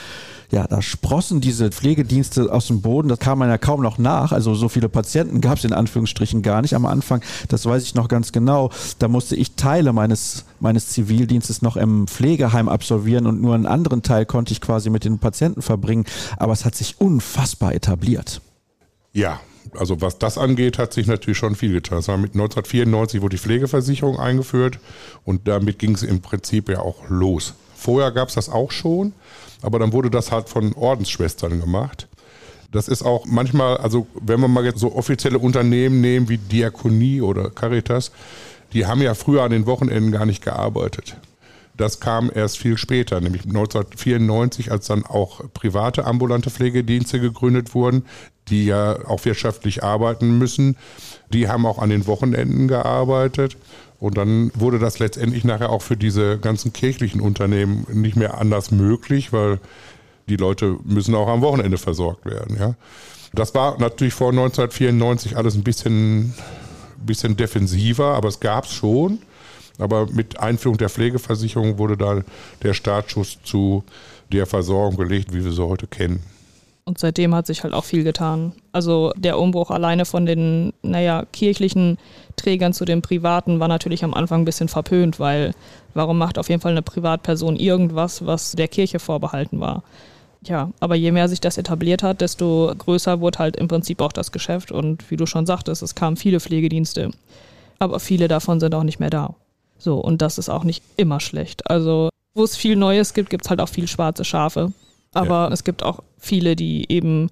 ja, 0.51 0.67
da 0.67 0.81
sprossen 0.81 1.41
diese 1.41 1.71
Pflegedienste 1.71 2.51
aus 2.51 2.67
dem 2.67 2.81
Boden. 2.81 3.09
Das 3.09 3.19
kam 3.19 3.39
man 3.39 3.49
ja 3.49 3.57
kaum 3.57 3.81
noch 3.81 3.97
nach. 3.97 4.31
Also 4.31 4.55
so 4.55 4.69
viele 4.69 4.89
Patienten 4.89 5.41
gab 5.41 5.57
es 5.57 5.63
in 5.63 5.73
Anführungsstrichen 5.73 6.41
gar 6.41 6.61
nicht 6.61 6.75
am 6.75 6.85
Anfang. 6.85 7.21
Das 7.47 7.65
weiß 7.65 7.83
ich 7.83 7.95
noch 7.95 8.07
ganz 8.07 8.31
genau. 8.31 8.69
Da 8.99 9.07
musste 9.07 9.35
ich 9.35 9.55
Teile 9.55 9.93
meines 9.93 10.45
meines 10.59 10.89
Zivildienstes 10.89 11.61
noch 11.61 11.77
im 11.77 12.07
Pflegeheim 12.07 12.69
absolvieren 12.69 13.27
und 13.27 13.41
nur 13.41 13.55
einen 13.55 13.67
anderen 13.67 14.01
Teil 14.01 14.25
konnte 14.25 14.51
ich 14.51 14.61
quasi 14.61 14.89
mit 14.89 15.05
den 15.05 15.19
Patienten 15.19 15.61
verbringen. 15.61 16.05
Aber 16.37 16.53
es 16.53 16.65
hat 16.65 16.75
sich 16.75 16.99
unfassbar 16.99 17.73
etabliert. 17.73 18.41
Ja, 19.13 19.39
also 19.77 20.01
was 20.01 20.19
das 20.19 20.37
angeht, 20.37 20.77
hat 20.77 20.93
sich 20.93 21.07
natürlich 21.07 21.37
schon 21.37 21.55
viel 21.55 21.73
getan. 21.73 21.99
Es 21.99 22.07
war 22.07 22.17
mit 22.17 22.33
1994 22.33 23.21
wurde 23.21 23.35
die 23.35 23.41
Pflegeversicherung 23.41 24.19
eingeführt 24.19 24.79
und 25.23 25.47
damit 25.47 25.79
ging 25.79 25.95
es 25.95 26.03
im 26.03 26.21
Prinzip 26.21 26.69
ja 26.69 26.79
auch 26.79 27.09
los. 27.09 27.53
Vorher 27.75 28.11
gab 28.11 28.29
es 28.29 28.35
das 28.35 28.49
auch 28.49 28.71
schon, 28.71 29.13
aber 29.65 29.79
dann 29.79 29.91
wurde 29.93 30.09
das 30.09 30.31
halt 30.31 30.49
von 30.49 30.73
Ordensschwestern 30.73 31.59
gemacht. 31.59 32.07
Das 32.71 32.87
ist 32.87 33.03
auch 33.03 33.25
manchmal, 33.25 33.77
also 33.77 34.07
wenn 34.19 34.39
wir 34.41 34.47
mal 34.47 34.65
jetzt 34.65 34.79
so 34.79 34.95
offizielle 34.95 35.39
Unternehmen 35.39 36.01
nehmen 36.01 36.29
wie 36.29 36.37
Diakonie 36.37 37.21
oder 37.21 37.49
Caritas, 37.49 38.11
die 38.73 38.85
haben 38.85 39.01
ja 39.01 39.13
früher 39.13 39.43
an 39.43 39.51
den 39.51 39.65
Wochenenden 39.65 40.11
gar 40.11 40.25
nicht 40.25 40.43
gearbeitet. 40.43 41.17
Das 41.77 41.99
kam 41.99 42.31
erst 42.33 42.57
viel 42.57 42.77
später, 42.77 43.19
nämlich 43.19 43.45
1994, 43.45 44.71
als 44.71 44.87
dann 44.87 45.05
auch 45.05 45.41
private 45.53 46.05
ambulante 46.05 46.49
Pflegedienste 46.49 47.19
gegründet 47.19 47.73
wurden, 47.73 48.05
die 48.47 48.65
ja 48.65 49.05
auch 49.07 49.25
wirtschaftlich 49.25 49.83
arbeiten 49.83 50.37
müssen. 50.37 50.77
Die 51.33 51.47
haben 51.47 51.65
auch 51.65 51.79
an 51.79 51.89
den 51.89 52.07
Wochenenden 52.07 52.67
gearbeitet. 52.67 53.57
Und 53.99 54.17
dann 54.17 54.51
wurde 54.53 54.79
das 54.79 54.99
letztendlich 54.99 55.43
nachher 55.43 55.69
auch 55.69 55.81
für 55.81 55.97
diese 55.97 56.37
ganzen 56.37 56.73
kirchlichen 56.73 57.21
Unternehmen 57.21 57.85
nicht 57.91 58.15
mehr 58.15 58.37
anders 58.37 58.71
möglich, 58.71 59.31
weil 59.31 59.59
die 60.27 60.35
Leute 60.35 60.77
müssen 60.83 61.15
auch 61.15 61.27
am 61.27 61.41
Wochenende 61.41 61.77
versorgt 61.77 62.25
werden. 62.25 62.57
Ja. 62.59 62.75
Das 63.33 63.53
war 63.53 63.79
natürlich 63.79 64.13
vor 64.13 64.29
1994 64.29 65.37
alles 65.37 65.55
ein 65.55 65.63
bisschen, 65.63 66.33
bisschen 67.05 67.37
defensiver, 67.37 68.15
aber 68.15 68.29
es 68.29 68.39
gab 68.39 68.65
es 68.65 68.73
schon. 68.73 69.19
Aber 69.77 70.07
mit 70.09 70.39
Einführung 70.39 70.77
der 70.77 70.89
Pflegeversicherung 70.89 71.77
wurde 71.77 71.97
da 71.97 72.21
der 72.63 72.73
Startschuss 72.73 73.39
zu 73.43 73.83
der 74.31 74.45
Versorgung 74.45 74.97
gelegt, 74.97 75.33
wie 75.33 75.43
wir 75.43 75.51
sie 75.51 75.63
heute 75.63 75.87
kennen. 75.87 76.23
Und 76.87 76.99
seitdem 76.99 77.33
hat 77.33 77.47
sich 77.47 77.63
halt 77.63 77.73
auch 77.73 77.83
viel 77.83 78.03
getan. 78.03 78.53
Also 78.71 79.11
der 79.17 79.39
Umbruch 79.39 79.71
alleine 79.71 80.05
von 80.05 80.27
den, 80.27 80.71
naja, 80.83 81.25
kirchlichen 81.31 81.97
Trägern 82.35 82.73
zu 82.73 82.85
den 82.85 83.01
privaten 83.01 83.59
war 83.59 83.67
natürlich 83.67 84.03
am 84.03 84.13
Anfang 84.13 84.41
ein 84.41 84.45
bisschen 84.45 84.67
verpönt, 84.67 85.19
weil 85.19 85.55
warum 85.95 86.19
macht 86.19 86.37
auf 86.37 86.47
jeden 86.47 86.61
Fall 86.61 86.73
eine 86.73 86.83
Privatperson 86.83 87.55
irgendwas, 87.55 88.27
was 88.27 88.51
der 88.51 88.67
Kirche 88.67 88.99
vorbehalten 88.99 89.59
war? 89.59 89.83
Ja, 90.43 90.69
aber 90.79 90.93
je 90.93 91.11
mehr 91.11 91.27
sich 91.27 91.41
das 91.41 91.57
etabliert 91.57 92.03
hat, 92.03 92.21
desto 92.21 92.71
größer 92.77 93.19
wurde 93.19 93.39
halt 93.39 93.55
im 93.55 93.67
Prinzip 93.67 93.99
auch 93.99 94.11
das 94.11 94.31
Geschäft. 94.31 94.71
Und 94.71 95.09
wie 95.09 95.17
du 95.17 95.25
schon 95.25 95.47
sagtest, 95.47 95.81
es 95.81 95.95
kamen 95.95 96.17
viele 96.17 96.39
Pflegedienste. 96.39 97.09
Aber 97.79 97.99
viele 97.99 98.27
davon 98.27 98.59
sind 98.59 98.75
auch 98.75 98.83
nicht 98.83 98.99
mehr 98.99 99.09
da. 99.09 99.33
So, 99.79 99.97
und 99.97 100.21
das 100.21 100.37
ist 100.37 100.49
auch 100.49 100.63
nicht 100.63 100.83
immer 100.97 101.19
schlecht. 101.19 101.67
Also, 101.67 102.09
wo 102.35 102.43
es 102.43 102.55
viel 102.55 102.75
Neues 102.75 103.15
gibt, 103.15 103.31
gibt 103.31 103.45
es 103.45 103.49
halt 103.49 103.59
auch 103.59 103.69
viel 103.69 103.87
schwarze 103.87 104.23
Schafe. 104.23 104.71
Aber 105.15 105.47
ja. 105.47 105.51
es 105.51 105.63
gibt 105.63 105.83
auch 105.83 106.01
viele, 106.17 106.55
die 106.55 106.91
eben 106.91 107.29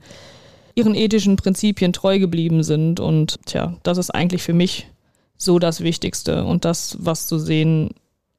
ihren 0.76 0.96
ethischen 0.96 1.36
Prinzipien 1.36 1.94
treu 1.94 2.20
geblieben 2.20 2.64
sind. 2.64 3.00
Und 3.00 3.40
tja, 3.46 3.76
das 3.84 3.98
ist 3.98 4.10
eigentlich 4.10 4.44
für 4.44 4.54
mich 4.54 4.88
so 5.38 5.60
das 5.60 5.82
Wichtigste 5.82 6.46
und 6.46 6.66
das, 6.66 6.98
was 7.00 7.28
zu 7.28 7.38
sehen 7.38 7.92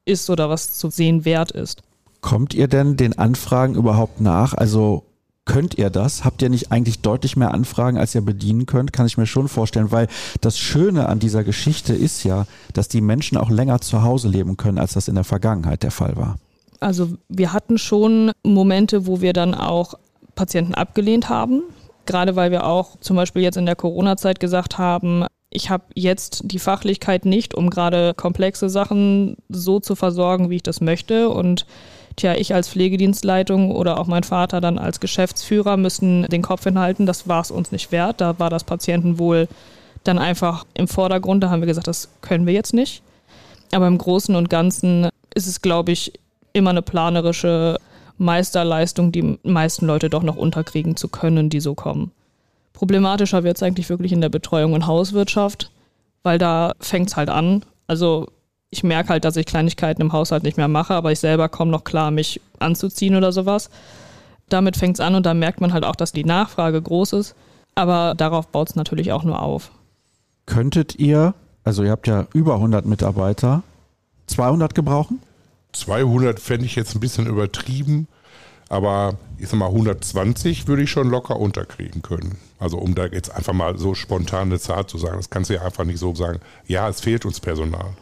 ist 0.05 0.29
oder 0.29 0.49
was 0.49 0.73
zu 0.73 0.89
sehen 0.89 1.25
wert 1.25 1.51
ist. 1.51 1.81
Kommt 2.21 2.53
ihr 2.53 2.67
denn 2.67 2.97
den 2.97 3.17
Anfragen 3.17 3.75
überhaupt 3.75 4.19
nach? 4.19 4.53
Also 4.53 5.03
Könnt 5.45 5.77
ihr 5.77 5.91
das? 5.91 6.25
Habt 6.25 6.41
ihr 6.41 6.49
nicht 6.49 6.71
eigentlich 6.71 7.01
deutlich 7.01 7.37
mehr 7.37 7.53
Anfragen, 7.53 7.97
als 7.97 8.15
ihr 8.15 8.21
bedienen 8.21 8.65
könnt? 8.65 8.93
Kann 8.93 9.05
ich 9.05 9.17
mir 9.17 9.27
schon 9.27 9.47
vorstellen, 9.47 9.91
weil 9.91 10.07
das 10.41 10.57
Schöne 10.57 11.07
an 11.07 11.19
dieser 11.19 11.43
Geschichte 11.43 11.93
ist 11.93 12.23
ja, 12.23 12.47
dass 12.73 12.87
die 12.87 13.01
Menschen 13.01 13.37
auch 13.37 13.51
länger 13.51 13.79
zu 13.79 14.01
Hause 14.01 14.27
leben 14.27 14.57
können, 14.57 14.79
als 14.79 14.93
das 14.93 15.07
in 15.07 15.13
der 15.13 15.23
Vergangenheit 15.23 15.83
der 15.83 15.91
Fall 15.91 16.17
war. 16.17 16.37
Also 16.79 17.09
wir 17.29 17.53
hatten 17.53 17.77
schon 17.77 18.31
Momente, 18.43 19.07
wo 19.07 19.21
wir 19.21 19.33
dann 19.33 19.53
auch 19.53 19.95
Patienten 20.35 20.75
abgelehnt 20.75 21.29
haben, 21.29 21.63
gerade 22.05 22.35
weil 22.35 22.51
wir 22.51 22.65
auch 22.65 22.99
zum 22.99 23.15
Beispiel 23.15 23.41
jetzt 23.41 23.57
in 23.57 23.65
der 23.65 23.75
Corona-Zeit 23.75 24.39
gesagt 24.39 24.77
haben, 24.77 25.25
ich 25.49 25.69
habe 25.69 25.85
jetzt 25.95 26.41
die 26.45 26.59
Fachlichkeit 26.59 27.25
nicht, 27.25 27.55
um 27.55 27.69
gerade 27.69 28.13
komplexe 28.13 28.69
Sachen 28.69 29.37
so 29.47 29.79
zu 29.79 29.95
versorgen, 29.95 30.49
wie 30.49 30.57
ich 30.57 30.63
das 30.63 30.81
möchte 30.81 31.29
und 31.29 31.65
tja, 32.17 32.35
ich 32.35 32.53
als 32.53 32.69
Pflegedienstleitung 32.69 33.71
oder 33.71 33.99
auch 33.99 34.07
mein 34.07 34.23
Vater 34.23 34.61
dann 34.61 34.77
als 34.77 34.99
Geschäftsführer 34.99 35.77
müssen 35.77 36.23
den 36.23 36.41
Kopf 36.41 36.63
hinhalten, 36.63 37.05
das 37.05 37.27
war 37.27 37.41
es 37.41 37.51
uns 37.51 37.71
nicht 37.71 37.91
wert. 37.91 38.21
Da 38.21 38.39
war 38.39 38.49
das 38.49 38.63
Patientenwohl 38.63 39.47
dann 40.03 40.19
einfach 40.19 40.65
im 40.73 40.87
Vordergrund. 40.87 41.43
Da 41.43 41.49
haben 41.49 41.61
wir 41.61 41.67
gesagt, 41.67 41.87
das 41.87 42.09
können 42.21 42.45
wir 42.45 42.53
jetzt 42.53 42.73
nicht. 42.73 43.01
Aber 43.71 43.87
im 43.87 43.97
Großen 43.97 44.35
und 44.35 44.49
Ganzen 44.49 45.09
ist 45.33 45.47
es, 45.47 45.61
glaube 45.61 45.91
ich, 45.91 46.13
immer 46.55 46.71
eine 46.71 46.81
planerische 46.81 47.77
Meisterleistung, 48.17 49.11
die 49.11 49.37
meisten 49.43 49.85
Leute 49.85 50.09
doch 50.09 50.23
noch 50.23 50.37
unterkriegen 50.37 50.95
zu 50.95 51.09
können, 51.09 51.49
die 51.49 51.59
so 51.59 51.75
kommen. 51.75 52.11
Problematischer 52.73 53.43
wird 53.43 53.57
es 53.57 53.63
eigentlich 53.63 53.89
wirklich 53.89 54.11
in 54.11 54.21
der 54.21 54.29
Betreuung 54.29 54.73
und 54.73 54.87
Hauswirtschaft, 54.87 55.71
weil 56.23 56.37
da 56.37 56.73
fängt 56.79 57.09
es 57.09 57.15
halt 57.15 57.29
an. 57.29 57.63
Also 57.87 58.27
ich 58.69 58.83
merke 58.83 59.09
halt, 59.09 59.25
dass 59.25 59.35
ich 59.35 59.45
Kleinigkeiten 59.45 60.01
im 60.01 60.13
Haushalt 60.13 60.43
nicht 60.43 60.57
mehr 60.57 60.67
mache, 60.67 60.93
aber 60.93 61.11
ich 61.11 61.19
selber 61.19 61.49
komme 61.49 61.71
noch 61.71 61.83
klar, 61.83 62.11
mich 62.11 62.41
anzuziehen 62.59 63.15
oder 63.15 63.31
sowas. 63.31 63.69
Damit 64.49 64.77
fängt 64.77 64.97
es 64.97 64.99
an 64.99 65.15
und 65.15 65.25
da 65.25 65.33
merkt 65.33 65.61
man 65.61 65.73
halt 65.73 65.85
auch, 65.85 65.95
dass 65.95 66.11
die 66.11 66.25
Nachfrage 66.25 66.81
groß 66.81 67.13
ist. 67.13 67.35
Aber 67.75 68.13
darauf 68.15 68.47
baut 68.47 68.69
es 68.69 68.75
natürlich 68.75 69.11
auch 69.11 69.23
nur 69.23 69.41
auf. 69.41 69.71
Könntet 70.45 70.95
ihr, 70.99 71.33
also 71.63 71.83
ihr 71.83 71.91
habt 71.91 72.07
ja 72.07 72.27
über 72.33 72.55
100 72.55 72.85
Mitarbeiter, 72.85 73.63
200 74.27 74.75
gebrauchen? 74.75 75.19
200 75.75 76.39
fände 76.39 76.65
ich 76.65 76.75
jetzt 76.75 76.95
ein 76.95 76.99
bisschen 76.99 77.27
übertrieben, 77.27 78.07
aber 78.69 79.17
ich 79.37 79.49
sag 79.49 79.59
mal 79.59 79.67
120 79.67 80.67
würde 80.67 80.83
ich 80.83 80.89
schon 80.89 81.09
locker 81.09 81.37
unterkriegen 81.37 82.01
können. 82.01 82.37
Also 82.59 82.77
um 82.77 82.95
da 82.95 83.05
jetzt 83.05 83.33
einfach 83.33 83.53
mal 83.53 83.77
so 83.77 83.93
spontan 83.93 84.47
eine 84.47 84.59
Zahl 84.59 84.87
zu 84.87 84.97
sagen, 84.97 85.17
das 85.17 85.29
kannst 85.29 85.49
du 85.49 85.55
ja 85.55 85.61
einfach 85.61 85.83
nicht 85.83 85.99
so 85.99 86.15
sagen, 86.15 86.39
ja, 86.67 86.89
es 86.89 87.01
fehlt 87.01 87.25
uns 87.25 87.39
Personal 87.39 87.95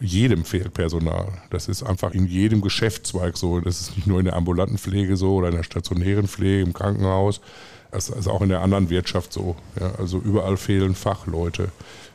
jedem 0.00 0.44
fehlt 0.44 0.74
Personal. 0.74 1.28
Das 1.50 1.68
ist 1.68 1.82
einfach 1.82 2.12
in 2.12 2.26
jedem 2.26 2.60
Geschäftszweig 2.60 3.36
so. 3.36 3.60
Das 3.60 3.80
ist 3.80 3.96
nicht 3.96 4.06
nur 4.06 4.18
in 4.18 4.26
der 4.26 4.36
ambulanten 4.36 4.78
Pflege 4.78 5.16
so 5.16 5.36
oder 5.36 5.48
in 5.48 5.56
der 5.56 5.62
stationären 5.62 6.28
Pflege 6.28 6.62
im 6.62 6.72
Krankenhaus. 6.72 7.40
Das 7.90 8.08
ist 8.08 8.26
auch 8.26 8.42
in 8.42 8.48
der 8.48 8.60
anderen 8.60 8.90
Wirtschaft 8.90 9.32
so. 9.32 9.56
Ja, 9.78 9.92
also 9.98 10.18
überall 10.18 10.56
fehlen 10.56 10.94
Fachleute. 10.94 11.68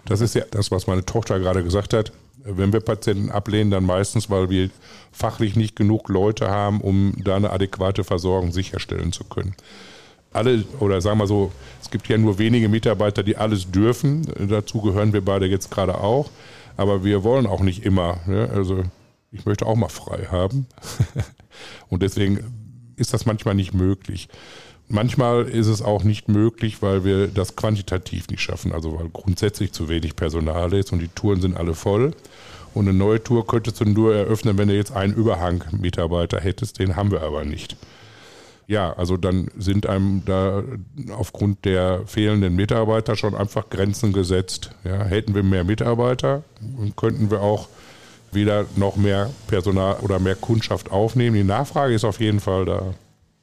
Das 0.06 0.22
ist 0.22 0.36
ja 0.36 0.44
das, 0.52 0.72
was 0.72 0.88
meine 0.88 1.06
Tochter 1.06 1.40
gerade 1.40 1.64
gesagt 1.64 1.94
hat. 1.94 2.12
Wenn 2.44 2.74
wir 2.74 2.80
Patienten 2.80 3.32
ablehnen, 3.32 3.72
dann 3.72 3.86
meistens, 3.86 4.30
weil 4.30 4.50
wir 4.50 4.70
fachlich 5.12 5.56
nicht 5.56 5.76
genug 5.76 6.10
Leute 6.10 6.50
haben, 6.50 6.82
um 6.82 7.14
da 7.24 7.36
eine 7.36 7.52
adäquate 7.52 8.04
Versorgung 8.04 8.52
sicherstellen 8.52 9.12
zu 9.12 9.24
können. 9.24 9.56
Alle, 10.32 10.64
oder 10.80 11.02
sagen 11.02 11.20
wir 11.20 11.28
so, 11.28 11.52
es 11.82 11.90
gibt 11.90 12.08
ja 12.08 12.18
nur 12.18 12.38
wenige 12.38 12.70
Mitarbeiter, 12.70 13.24
die 13.24 13.36
alles 13.36 13.72
dürfen. 13.72 14.28
Dazu 14.48 14.82
gehören 14.82 15.12
wir 15.12 15.26
beide 15.26 15.48
jetzt 15.48 15.72
gerade 15.72 16.00
auch. 16.00 16.30
Aber 16.78 17.04
wir 17.04 17.24
wollen 17.24 17.48
auch 17.48 17.62
nicht 17.62 17.84
immer. 17.84 18.20
Ja? 18.28 18.46
Also 18.46 18.84
ich 19.32 19.46
möchte 19.46 19.66
auch 19.66 19.76
mal 19.76 19.90
frei 19.90 20.28
haben. 20.32 20.68
Und 21.90 22.04
deswegen 22.04 22.94
ist 22.96 23.14
das 23.14 23.26
manchmal 23.26 23.56
nicht 23.56 23.74
möglich. 23.74 24.30
Manchmal 24.88 25.48
ist 25.48 25.68
es 25.68 25.82
auch 25.82 26.04
nicht 26.04 26.30
möglich, 26.30 26.82
weil 26.82 27.04
wir 27.04 27.28
das 27.28 27.56
quantitativ 27.56 28.28
nicht 28.30 28.42
schaffen. 28.42 28.72
Also 28.72 28.98
weil 29.00 29.10
grundsätzlich 29.10 29.72
zu 29.72 29.90
wenig 29.90 30.16
Personal 30.16 30.74
ist 30.74 30.92
und 30.92 31.00
die 31.00 31.10
Touren 31.10 31.42
sind 31.42 31.58
alle 31.58 31.74
voll. 31.74 32.14
Und 32.74 32.88
eine 32.88 32.98
neue 32.98 33.24
Tour 33.24 33.46
könntest 33.46 33.80
du 33.82 33.86
nur 33.86 34.16
eröffnen, 34.16 34.58
wenn 34.58 34.68
du 34.68 34.76
jetzt 34.76 34.92
einen 34.92 35.14
Überhang-Mitarbeiter 35.14 36.40
hättest. 36.40 36.80
Den 36.80 36.96
haben 36.96 37.12
wir 37.12 37.22
aber 37.22 37.46
nicht 37.46 37.76
ja, 38.70 38.94
also 38.94 39.18
dann 39.18 39.48
sind 39.58 39.88
einem 39.88 40.22
da 40.26 40.62
aufgrund 41.18 41.66
der 41.66 42.04
fehlenden 42.06 42.56
Mitarbeiter 42.56 43.16
schon 43.16 43.34
einfach 43.34 43.72
Grenzen 43.72 44.14
gesetzt. 44.14 44.70
Ja, 44.84 45.06
hätten 45.06 45.34
wir 45.34 45.42
mehr 45.42 45.64
Mitarbeiter, 45.64 46.44
könnten 46.96 47.32
wir 47.32 47.42
auch 47.42 47.68
wieder 48.32 48.66
noch 48.76 48.96
mehr 48.96 49.32
Personal 49.48 49.96
oder 50.04 50.20
mehr 50.20 50.36
Kundschaft 50.36 50.92
aufnehmen. 50.92 51.36
Die 51.36 51.44
Nachfrage 51.44 51.96
ist 51.96 52.06
auf 52.06 52.20
jeden 52.20 52.40
Fall 52.40 52.66
da. 52.66 52.94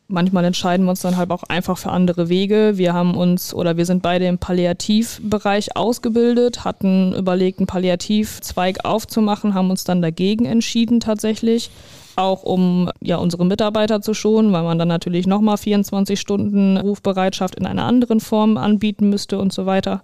Manchmal 0.09 0.45
entscheiden 0.45 0.87
wir 0.87 0.91
uns 0.91 1.01
dann 1.01 1.17
halt 1.17 1.31
auch 1.31 1.43
einfach 1.45 1.79
für 1.79 1.91
andere 1.91 2.29
Wege. 2.29 2.75
Wir 2.77 2.95
haben 2.95 3.17
uns 3.17 3.53
oder 3.53 3.77
wir 3.77 3.85
sind 3.87 4.03
beide 4.03 4.27
im 4.27 4.39
Palliativbereich 4.39 5.77
ausgebildet, 5.77 6.65
hatten 6.65 7.13
überlegt, 7.13 7.59
einen 7.59 7.67
Palliativzweig 7.67 8.85
aufzumachen, 8.85 9.55
haben 9.55 9.71
uns 9.71 9.83
dann 9.83 10.03
dagegen 10.03 10.45
entschieden 10.45 11.01
tatsächlich 11.01 11.71
auch 12.15 12.45
um 12.45 12.91
ja 13.03 13.17
unsere 13.17 13.45
Mitarbeiter 13.45 14.01
zu 14.01 14.15
schonen, 14.15 14.53
weil 14.53 14.63
man 14.63 14.79
dann 14.79 14.89
natürlich 14.89 15.27
nochmal 15.27 15.59
24 15.59 16.19
Stunden 16.19 16.77
Rufbereitschaft 16.79 17.57
in 17.57 17.67
einer 17.67 17.85
anderen 17.85 18.21
Form 18.21 18.57
anbieten 18.57 19.11
müsste 19.11 19.39
und 19.39 19.53
so 19.53 19.67
weiter. 19.67 20.03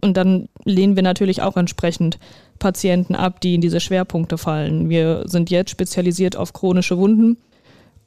Und 0.00 0.16
dann 0.16 0.48
lehnen 0.64 0.94
wir 0.94 1.02
natürlich 1.02 1.42
auch 1.42 1.56
entsprechend 1.56 2.18
Patienten 2.58 3.14
ab, 3.14 3.40
die 3.40 3.54
in 3.54 3.60
diese 3.60 3.80
Schwerpunkte 3.80 4.38
fallen. 4.38 4.88
Wir 4.88 5.22
sind 5.26 5.50
jetzt 5.50 5.70
spezialisiert 5.70 6.36
auf 6.36 6.52
chronische 6.52 6.98
Wunden 6.98 7.38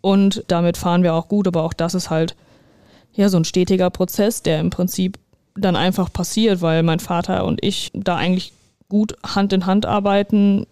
und 0.06 0.44
damit 0.50 0.78
fahren 0.78 1.02
wir 1.02 1.16
auch 1.16 1.28
gut, 1.28 1.48
aber 1.48 1.64
auch 1.64 1.74
das 1.74 1.96
ist 1.96 2.12
halt 2.12 2.36
ja 3.14 3.28
so 3.28 3.38
ein 3.38 3.44
stetiger 3.44 3.90
Prozess, 3.90 4.44
der 4.44 4.60
im 4.60 4.70
Prinzip 4.70 5.18
dann 5.56 5.76
einfach 5.76 6.14
passiert, 6.14 6.62
weil 6.62 6.84
mein 6.84 7.00
Vater 7.00 7.44
und 7.44 7.64
ich 7.64 7.90
da 7.96 8.16
eigentlich 8.16 8.54
gut 8.88 9.18
Hand 9.26 9.52
in 9.52 9.66
Hand 9.66 9.88
arbeiten, 9.88 10.68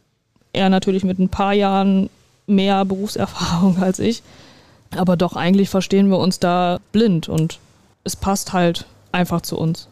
Er 0.52 0.70
natürlich 0.70 1.04
mit 1.04 1.18
ein 1.18 1.30
paar 1.30 1.54
Jahren 1.54 2.12
mehr 2.46 2.86
Berufserfahrung 2.86 3.78
als 3.82 3.98
ich. 3.98 4.22
Aber 4.96 5.18
doch 5.18 5.36
eigentlich 5.36 5.68
verstehen 5.68 6.12
wir 6.12 6.20
uns 6.20 6.38
da 6.38 6.80
blind 6.92 7.28
und 7.28 7.58
es 8.04 8.16
passt 8.16 8.54
halt 8.54 8.86
einfach 9.12 9.42
zu 9.42 9.58
uns. 9.58 9.88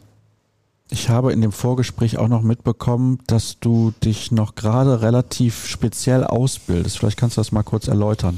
Ich 0.91 1.09
habe 1.09 1.33
in 1.33 1.41
dem 1.41 1.51
Vorgespräch 1.51 2.19
auch 2.19 2.27
noch 2.27 2.43
mitbekommen, 2.43 3.17
dass 3.25 3.57
du 3.59 3.91
dich 4.03 4.31
noch 4.31 4.53
gerade 4.53 5.01
relativ 5.01 5.65
speziell 5.65 6.25
ausbildest. 6.25 6.99
Vielleicht 6.99 7.17
kannst 7.17 7.37
du 7.37 7.39
das 7.39 7.51
mal 7.51 7.63
kurz 7.63 7.87
erläutern. 7.87 8.37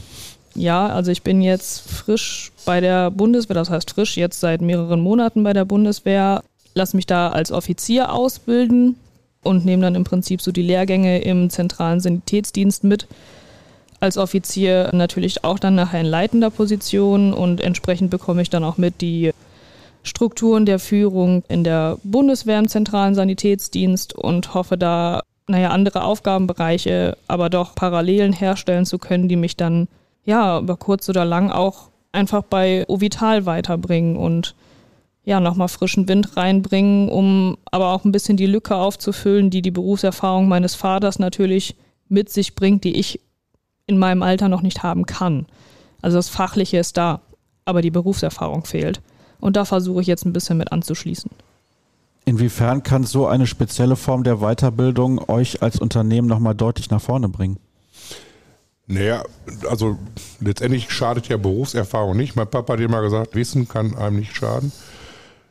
Ja, 0.55 0.87
also 0.87 1.11
ich 1.11 1.23
bin 1.23 1.41
jetzt 1.41 1.89
frisch 1.89 2.51
bei 2.65 2.79
der 2.79 3.09
Bundeswehr, 3.09 3.55
das 3.55 3.69
heißt 3.69 3.91
frisch 3.91 4.17
jetzt 4.17 4.39
seit 4.39 4.61
mehreren 4.61 5.01
Monaten 5.01 5.43
bei 5.43 5.53
der 5.53 5.65
Bundeswehr, 5.65 6.43
lass 6.75 6.93
mich 6.93 7.07
da 7.07 7.29
als 7.29 7.51
Offizier 7.51 8.13
ausbilden 8.13 8.95
und 9.43 9.65
nehme 9.65 9.83
dann 9.83 9.95
im 9.95 10.03
Prinzip 10.03 10.41
so 10.41 10.51
die 10.51 10.61
Lehrgänge 10.61 11.21
im 11.21 11.49
zentralen 11.49 11.99
Sanitätsdienst 11.99 12.83
mit. 12.83 13.07
Als 13.99 14.17
Offizier 14.17 14.89
natürlich 14.93 15.43
auch 15.43 15.59
dann 15.59 15.75
nachher 15.75 16.01
in 16.01 16.05
leitender 16.05 16.49
Position 16.49 17.33
und 17.33 17.61
entsprechend 17.61 18.11
bekomme 18.11 18.41
ich 18.41 18.49
dann 18.49 18.63
auch 18.63 18.77
mit 18.77 19.01
die 19.01 19.31
Strukturen 20.03 20.65
der 20.65 20.79
Führung 20.79 21.43
in 21.47 21.63
der 21.63 21.97
Bundeswehr 22.03 22.59
im 22.59 22.67
zentralen 22.67 23.15
Sanitätsdienst 23.15 24.13
und 24.13 24.53
hoffe 24.53 24.77
da, 24.77 25.21
naja, 25.47 25.69
andere 25.69 26.03
Aufgabenbereiche, 26.03 27.17
aber 27.27 27.49
doch 27.49 27.75
Parallelen 27.75 28.33
herstellen 28.33 28.85
zu 28.85 28.97
können, 28.97 29.29
die 29.29 29.37
mich 29.37 29.55
dann, 29.55 29.87
ja, 30.25 30.59
über 30.59 30.77
kurz 30.77 31.09
oder 31.09 31.25
lang 31.25 31.51
auch 31.51 31.89
einfach 32.11 32.43
bei 32.43 32.85
Ovital 32.87 33.45
weiterbringen 33.45 34.15
und 34.17 34.55
ja, 35.25 35.39
nochmal 35.39 35.69
frischen 35.69 36.07
Wind 36.07 36.35
reinbringen, 36.35 37.09
um 37.09 37.57
aber 37.71 37.93
auch 37.93 38.03
ein 38.03 38.11
bisschen 38.11 38.37
die 38.37 38.45
Lücke 38.45 38.75
aufzufüllen, 38.75 39.49
die 39.49 39.61
die 39.61 39.71
Berufserfahrung 39.71 40.47
meines 40.47 40.75
Vaters 40.75 41.17
natürlich 41.17 41.75
mit 42.09 42.29
sich 42.29 42.55
bringt, 42.55 42.83
die 42.83 42.99
ich 42.99 43.21
in 43.87 43.97
meinem 43.97 44.21
Alter 44.21 44.49
noch 44.49 44.61
nicht 44.61 44.83
haben 44.83 45.05
kann. 45.05 45.45
Also 46.01 46.17
das 46.17 46.29
Fachliche 46.29 46.77
ist 46.77 46.97
da, 46.97 47.21
aber 47.65 47.81
die 47.81 47.91
Berufserfahrung 47.91 48.65
fehlt. 48.65 49.01
Und 49.39 49.55
da 49.55 49.65
versuche 49.65 50.01
ich 50.01 50.07
jetzt 50.07 50.25
ein 50.25 50.33
bisschen 50.33 50.57
mit 50.57 50.71
anzuschließen. 50.71 51.31
Inwiefern 52.25 52.83
kann 52.83 53.03
so 53.03 53.27
eine 53.27 53.47
spezielle 53.47 53.95
Form 53.95 54.23
der 54.23 54.37
Weiterbildung 54.37 55.29
euch 55.29 55.61
als 55.61 55.79
Unternehmen 55.79 56.27
nochmal 56.27 56.55
deutlich 56.55 56.89
nach 56.89 57.01
vorne 57.01 57.27
bringen? 57.27 57.57
Naja, 58.85 59.23
also 59.69 59.97
letztendlich 60.41 60.91
schadet 60.91 61.29
ja 61.29 61.37
Berufserfahrung 61.37 62.17
nicht. 62.17 62.35
Mein 62.35 62.49
Papa 62.49 62.73
hat 62.73 62.79
immer 62.79 63.01
gesagt, 63.01 63.35
Wissen 63.35 63.67
kann 63.67 63.95
einem 63.95 64.17
nicht 64.17 64.35
schaden. 64.35 64.71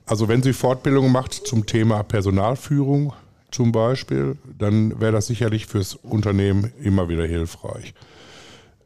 Also 0.05 0.29
wenn 0.29 0.43
sie 0.43 0.53
Fortbildungen 0.53 1.11
macht 1.11 1.33
zum 1.33 1.65
Thema 1.65 2.03
Personalführung 2.03 3.15
zum 3.51 3.73
Beispiel, 3.73 4.37
dann 4.59 5.01
wäre 5.01 5.13
das 5.13 5.27
sicherlich 5.27 5.67
fürs 5.67 5.95
Unternehmen 5.95 6.73
immer 6.83 7.09
wieder 7.09 7.27
hilfreich. 7.27 7.95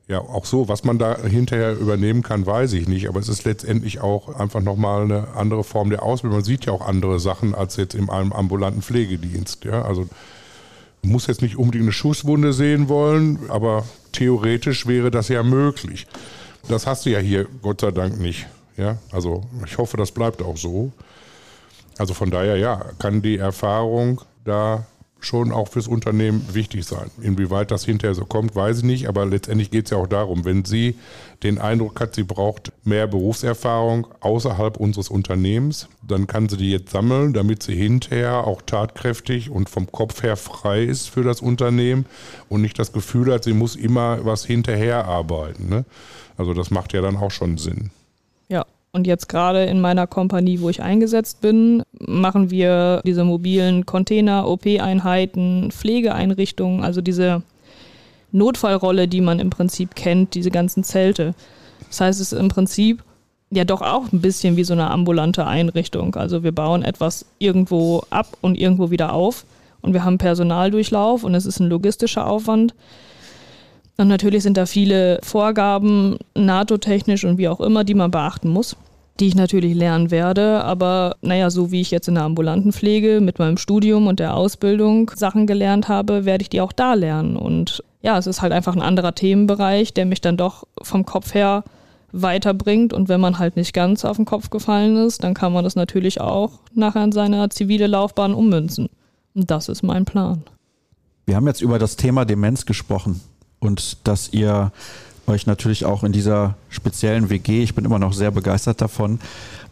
Ja, 0.09 0.21
auch 0.21 0.45
so, 0.45 0.69
was 0.69 0.85
man 0.85 0.99
da 1.01 1.19
hinterher 1.21 1.77
übernehmen 1.77 2.23
kann, 2.23 2.47
weiß 2.47 2.75
ich 2.75 2.87
nicht. 2.87 3.09
Aber 3.09 3.19
es 3.19 3.29
ist 3.29 3.45
letztendlich 3.45 4.01
auch 4.01 4.29
einfach 4.39 4.61
nochmal 4.61 5.03
eine 5.03 5.29
andere 5.35 5.65
Form 5.65 5.91
der 5.91 6.05
Ausbildung. 6.05 6.39
Man 6.39 6.45
sieht 6.45 6.67
ja 6.67 6.73
auch 6.73 6.87
andere 6.87 7.19
Sachen 7.19 7.57
als 7.57 7.77
jetzt 7.77 7.97
in 7.97 8.09
einem 8.09 8.33
ambulanten 8.33 8.83
Pflegedienst. 8.83 9.65
Ja, 9.65 9.83
also 9.83 10.09
muss 11.03 11.27
jetzt 11.27 11.43
nicht 11.43 11.57
unbedingt 11.57 11.85
eine 11.85 11.93
Schusswunde 11.93 12.53
sehen 12.53 12.89
wollen, 12.89 13.39
aber 13.49 13.85
theoretisch 14.13 14.87
wäre 14.87 15.11
das 15.11 15.29
ja 15.29 15.43
möglich. 15.43 16.07
Das 16.69 16.87
hast 16.87 17.07
du 17.07 17.11
ja 17.11 17.19
hier 17.19 17.47
Gott 17.63 17.81
sei 17.81 17.91
Dank 17.91 18.19
nicht. 18.19 18.47
Ja, 18.77 18.99
also 19.13 19.45
ich 19.65 19.79
hoffe, 19.79 19.97
das 19.97 20.13
bleibt 20.13 20.43
auch 20.43 20.57
so. 20.57 20.93
Also 21.99 22.13
von 22.13 22.31
daher, 22.31 22.57
ja, 22.57 22.85
kann 22.99 23.23
die 23.23 23.39
Erfahrung 23.39 24.21
da 24.45 24.87
schon 25.21 25.51
auch 25.51 25.69
fürs 25.69 25.89
Unternehmen 25.89 26.47
wichtig 26.53 26.85
sein. 26.85 27.11
Inwieweit 27.21 27.71
das 27.71 27.85
hinterher 27.85 28.15
so 28.15 28.25
kommt, 28.25 28.55
weiß 28.55 28.79
ich 28.79 28.85
nicht, 28.85 29.09
aber 29.09 29.27
letztendlich 29.27 29.71
geht 29.71 29.87
es 29.87 29.91
ja 29.91 29.99
auch 29.99 30.07
darum, 30.07 30.45
wenn 30.45 30.65
sie 30.65 30.97
den 31.43 31.59
Eindruck 31.59 32.01
hat, 32.01 32.15
sie 32.15 32.23
braucht 32.23 32.73
mehr 32.85 33.07
Berufserfahrung 33.07 34.07
außerhalb 34.21 34.77
unseres 34.77 35.09
Unternehmens, 35.09 35.89
dann 36.07 36.27
kann 36.27 36.49
sie 36.49 36.57
die 36.57 36.71
jetzt 36.71 36.91
sammeln, 36.91 37.33
damit 37.33 37.63
sie 37.63 37.75
hinterher 37.75 38.47
auch 38.47 38.63
tatkräftig 38.63 39.51
und 39.51 39.69
vom 39.69 39.91
Kopf 39.91 40.23
her 40.23 40.37
frei 40.37 40.85
ist 40.85 41.09
für 41.09 41.23
das 41.23 41.41
Unternehmen 41.41 42.07
und 42.49 42.63
nicht 42.63 42.79
das 42.79 42.93
Gefühl 42.93 43.33
hat, 43.33 43.45
sie 43.45 43.55
muss 43.55 43.75
immer 43.77 44.25
was 44.25 44.45
hinterher 44.45 45.07
arbeiten. 45.07 45.69
Ne? 45.69 45.85
Also 46.37 46.55
das 46.55 46.71
macht 46.71 46.93
ja 46.93 47.01
dann 47.01 47.17
auch 47.17 47.31
schon 47.31 47.59
Sinn. 47.59 47.91
Und 48.97 49.07
jetzt 49.07 49.29
gerade 49.29 49.67
in 49.67 49.79
meiner 49.79 50.07
Kompanie, 50.07 50.63
wo 50.63 50.71
ich 50.71 50.81
eingesetzt 50.81 51.43
bin, 51.43 51.83
machen 52.01 52.51
wir 52.51 53.03
diese 53.05 53.25
mobilen 53.25 53.85
Container, 53.85 54.49
OP-Einheiten, 54.49 55.71
Pflegeeinrichtungen, 55.71 56.83
also 56.83 57.03
diese 57.03 57.43
Notfallrolle, 58.33 59.07
die 59.07 59.21
man 59.21 59.39
im 59.39 59.51
Prinzip 59.51 59.97
kennt, 59.97 60.35
diese 60.35 60.51
ganzen 60.51 60.83
Zelte. 60.83 61.35
Das 61.89 62.01
heißt, 62.01 62.21
es 62.23 62.33
ist 62.33 62.41
im 62.41 62.49
Prinzip 62.49 63.05
ja 63.51 63.67
doch 63.67 63.83
auch 63.83 64.11
ein 64.11 64.23
bisschen 64.23 64.57
wie 64.57 64.65
so 64.65 64.73
eine 64.73 64.91
ambulante 64.91 65.47
Einrichtung. 65.47 66.15
Also 66.15 66.43
wir 66.43 66.53
bauen 66.53 66.83
etwas 66.83 67.27
irgendwo 67.39 68.03
ab 68.09 68.39
und 68.41 68.57
irgendwo 68.59 68.91
wieder 68.91 69.13
auf 69.13 69.45
und 69.83 69.93
wir 69.93 70.05
haben 70.05 70.17
Personaldurchlauf 70.17 71.23
und 71.23 71.35
es 71.35 71.45
ist 71.45 71.61
ein 71.61 71.69
logistischer 71.69 72.27
Aufwand. 72.27 72.75
Und 73.99 74.09
natürlich 74.09 74.43
sind 74.43 74.57
da 74.57 74.65
viele 74.65 75.21
Vorgaben, 75.23 76.17
NATO-technisch 76.35 77.27
und 77.27 77.37
wie 77.37 77.49
auch 77.49 77.61
immer, 77.61 77.85
die 77.85 77.95
man 77.95 78.11
beachten 78.11 78.49
muss 78.49 78.75
die 79.21 79.29
ich 79.29 79.35
natürlich 79.35 79.75
lernen 79.75 80.11
werde. 80.11 80.63
Aber 80.65 81.17
naja, 81.21 81.51
so 81.51 81.71
wie 81.71 81.81
ich 81.81 81.91
jetzt 81.91 82.09
in 82.09 82.15
der 82.15 82.25
ambulanten 82.25 82.73
Pflege 82.73 83.21
mit 83.21 83.39
meinem 83.39 83.57
Studium 83.57 84.07
und 84.07 84.21
der 84.21 84.35
Ausbildung 84.35 85.11
Sachen 85.15 85.47
gelernt 85.47 85.89
habe, 85.89 86.25
werde 86.25 86.43
ich 86.43 86.51
die 86.51 86.61
auch 86.61 86.73
da 86.73 86.95
lernen. 86.95 87.37
Und 87.37 87.83
ja, 88.03 88.19
es 88.19 88.27
ist 88.27 88.43
halt 88.43 88.53
einfach 88.53 88.75
ein 88.75 88.83
anderer 88.83 89.15
Themenbereich, 89.15 89.95
der 89.95 90.07
mich 90.07 90.21
dann 90.21 90.37
doch 90.37 90.67
vom 90.83 91.05
Kopf 91.05 91.35
her 91.35 91.65
weiterbringt. 92.13 92.93
Und 92.93 93.09
wenn 93.09 93.21
man 93.21 93.39
halt 93.39 93.57
nicht 93.57 93.73
ganz 93.73 94.05
auf 94.05 94.17
den 94.17 94.27
Kopf 94.27 94.51
gefallen 94.51 94.97
ist, 94.97 95.25
dann 95.25 95.35
kann 95.35 95.53
man 95.53 95.65
das 95.65 95.77
natürlich 95.77 96.21
auch 96.21 96.53
nachher 96.75 97.05
in 97.05 97.13
seine 97.13 97.49
zivile 97.49 97.87
Laufbahn 97.87 98.35
ummünzen. 98.35 98.89
Und 99.35 99.51
das 99.51 99.69
ist 99.69 99.83
mein 99.83 100.05
Plan. 100.05 100.43
Wir 101.27 101.37
haben 101.37 101.47
jetzt 101.47 101.61
über 101.61 101.79
das 101.79 101.97
Thema 101.97 102.25
Demenz 102.25 102.67
gesprochen 102.67 103.21
und 103.59 104.07
dass 104.07 104.33
ihr 104.33 104.73
euch 105.29 105.47
natürlich 105.47 105.85
auch 105.85 106.05
in 106.05 106.13
dieser 106.13 106.57
speziellen 106.69 107.31
WG, 107.31 107.63
ich 107.63 107.75
bin 107.75 107.85
immer 107.85 107.99
noch 107.99 108.13
sehr 108.13 108.31
begeistert 108.31 108.81
davon, 108.81 109.21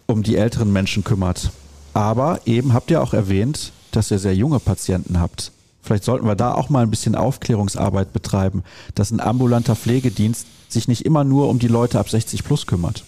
um 0.06 0.22
die 0.22 0.36
älteren 0.36 0.72
Menschen 0.72 1.04
kümmert. 1.04 1.50
Aber 1.92 2.40
eben 2.44 2.72
habt 2.72 2.90
ihr 2.90 3.02
auch 3.02 3.14
erwähnt, 3.14 3.72
dass 3.92 4.10
ihr 4.10 4.18
sehr 4.18 4.34
junge 4.34 4.58
Patienten 4.58 5.20
habt. 5.20 5.52
Vielleicht 5.82 6.04
sollten 6.04 6.26
wir 6.26 6.34
da 6.34 6.54
auch 6.54 6.70
mal 6.70 6.82
ein 6.82 6.90
bisschen 6.90 7.14
Aufklärungsarbeit 7.14 8.12
betreiben, 8.12 8.64
dass 8.94 9.10
ein 9.10 9.20
ambulanter 9.20 9.76
Pflegedienst 9.76 10.46
sich 10.68 10.88
nicht 10.88 11.04
immer 11.04 11.24
nur 11.24 11.48
um 11.48 11.58
die 11.58 11.68
Leute 11.68 11.98
ab 11.98 12.08
60 12.08 12.42
plus 12.42 12.66
kümmert. 12.66 13.04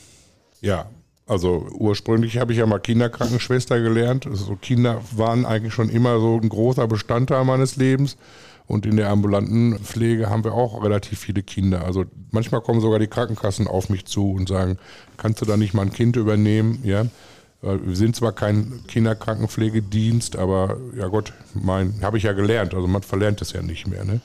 Ja, 0.61 0.87
also 1.27 1.67
ursprünglich 1.73 2.39
habe 2.39 2.53
ich 2.53 2.59
ja 2.59 2.67
mal 2.67 2.79
Kinderkrankenschwester 2.79 3.81
gelernt. 3.81 4.27
Also 4.27 4.57
Kinder 4.57 5.01
waren 5.13 5.45
eigentlich 5.45 5.75
schon 5.75 5.89
immer 5.89 6.21
so 6.21 6.39
ein 6.41 6.49
großer 6.49 6.87
Bestandteil 6.87 7.45
meines 7.45 7.77
Lebens. 7.77 8.17
Und 8.67 8.85
in 8.85 8.97
der 8.97 9.11
ambulanten 9.11 9.79
Pflege 9.79 10.29
haben 10.29 10.45
wir 10.45 10.55
auch 10.55 10.83
relativ 10.83 11.21
viele 11.21 11.43
Kinder. 11.43 11.85
Also 11.85 12.05
manchmal 12.33 12.61
kommen 12.61 12.81
sogar 12.81 12.99
die 12.99 13.07
Krankenkassen 13.07 13.69
auf 13.69 13.89
mich 13.89 14.07
zu 14.07 14.33
und 14.33 14.49
sagen, 14.49 14.79
kannst 15.17 15.41
du 15.41 15.45
da 15.45 15.57
nicht 15.57 15.73
mal 15.73 15.83
ein 15.83 15.93
Kind 15.93 16.17
übernehmen? 16.17 16.81
Ja. 16.83 17.07
Wir 17.63 17.97
sind 17.97 18.15
zwar 18.15 18.33
kein 18.33 18.81
Kinderkrankenpflegedienst, 18.87 20.37
aber 20.37 20.77
ja 20.97 21.09
Gott, 21.09 21.33
mein, 21.55 21.95
habe 22.03 22.19
ich 22.19 22.25
ja 22.25 22.33
gelernt. 22.33 22.75
Also 22.75 22.87
man 22.87 23.03
verlernt 23.03 23.41
es 23.41 23.53
ja 23.53 23.63
nicht 23.63 23.87
mehr. 23.87 24.05
Ne? 24.05 24.21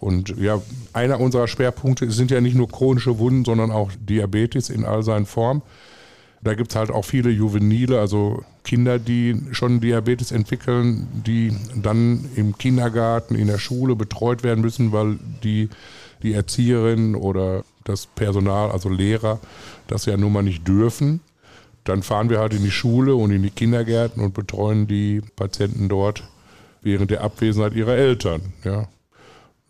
Und 0.00 0.36
ja, 0.38 0.60
einer 0.92 1.18
unserer 1.20 1.48
Schwerpunkte 1.48 2.10
sind 2.10 2.30
ja 2.30 2.40
nicht 2.40 2.56
nur 2.56 2.68
chronische 2.68 3.18
Wunden, 3.18 3.44
sondern 3.44 3.70
auch 3.70 3.90
Diabetes 3.98 4.70
in 4.70 4.84
all 4.84 5.02
seinen 5.02 5.24
Formen. 5.24 5.62
Da 6.44 6.52
gibt 6.54 6.70
es 6.72 6.76
halt 6.76 6.90
auch 6.90 7.06
viele 7.06 7.30
Juvenile, 7.30 7.98
also 7.98 8.44
Kinder, 8.64 8.98
die 8.98 9.40
schon 9.52 9.80
Diabetes 9.80 10.30
entwickeln, 10.30 11.08
die 11.26 11.56
dann 11.74 12.28
im 12.36 12.58
Kindergarten, 12.58 13.34
in 13.34 13.46
der 13.46 13.58
Schule 13.58 13.96
betreut 13.96 14.42
werden 14.42 14.60
müssen, 14.60 14.92
weil 14.92 15.18
die, 15.42 15.70
die 16.22 16.34
Erzieherin 16.34 17.14
oder 17.14 17.64
das 17.84 18.04
Personal, 18.06 18.70
also 18.70 18.90
Lehrer, 18.90 19.40
das 19.86 20.04
ja 20.04 20.18
nun 20.18 20.34
mal 20.34 20.42
nicht 20.42 20.68
dürfen. 20.68 21.20
Dann 21.84 22.02
fahren 22.02 22.28
wir 22.28 22.40
halt 22.40 22.52
in 22.52 22.62
die 22.62 22.70
Schule 22.70 23.14
und 23.14 23.30
in 23.30 23.42
die 23.42 23.50
Kindergärten 23.50 24.22
und 24.22 24.34
betreuen 24.34 24.86
die 24.86 25.22
Patienten 25.36 25.88
dort 25.88 26.24
während 26.82 27.10
der 27.10 27.22
Abwesenheit 27.22 27.72
ihrer 27.72 27.94
Eltern. 27.94 28.52
Ja. 28.64 28.88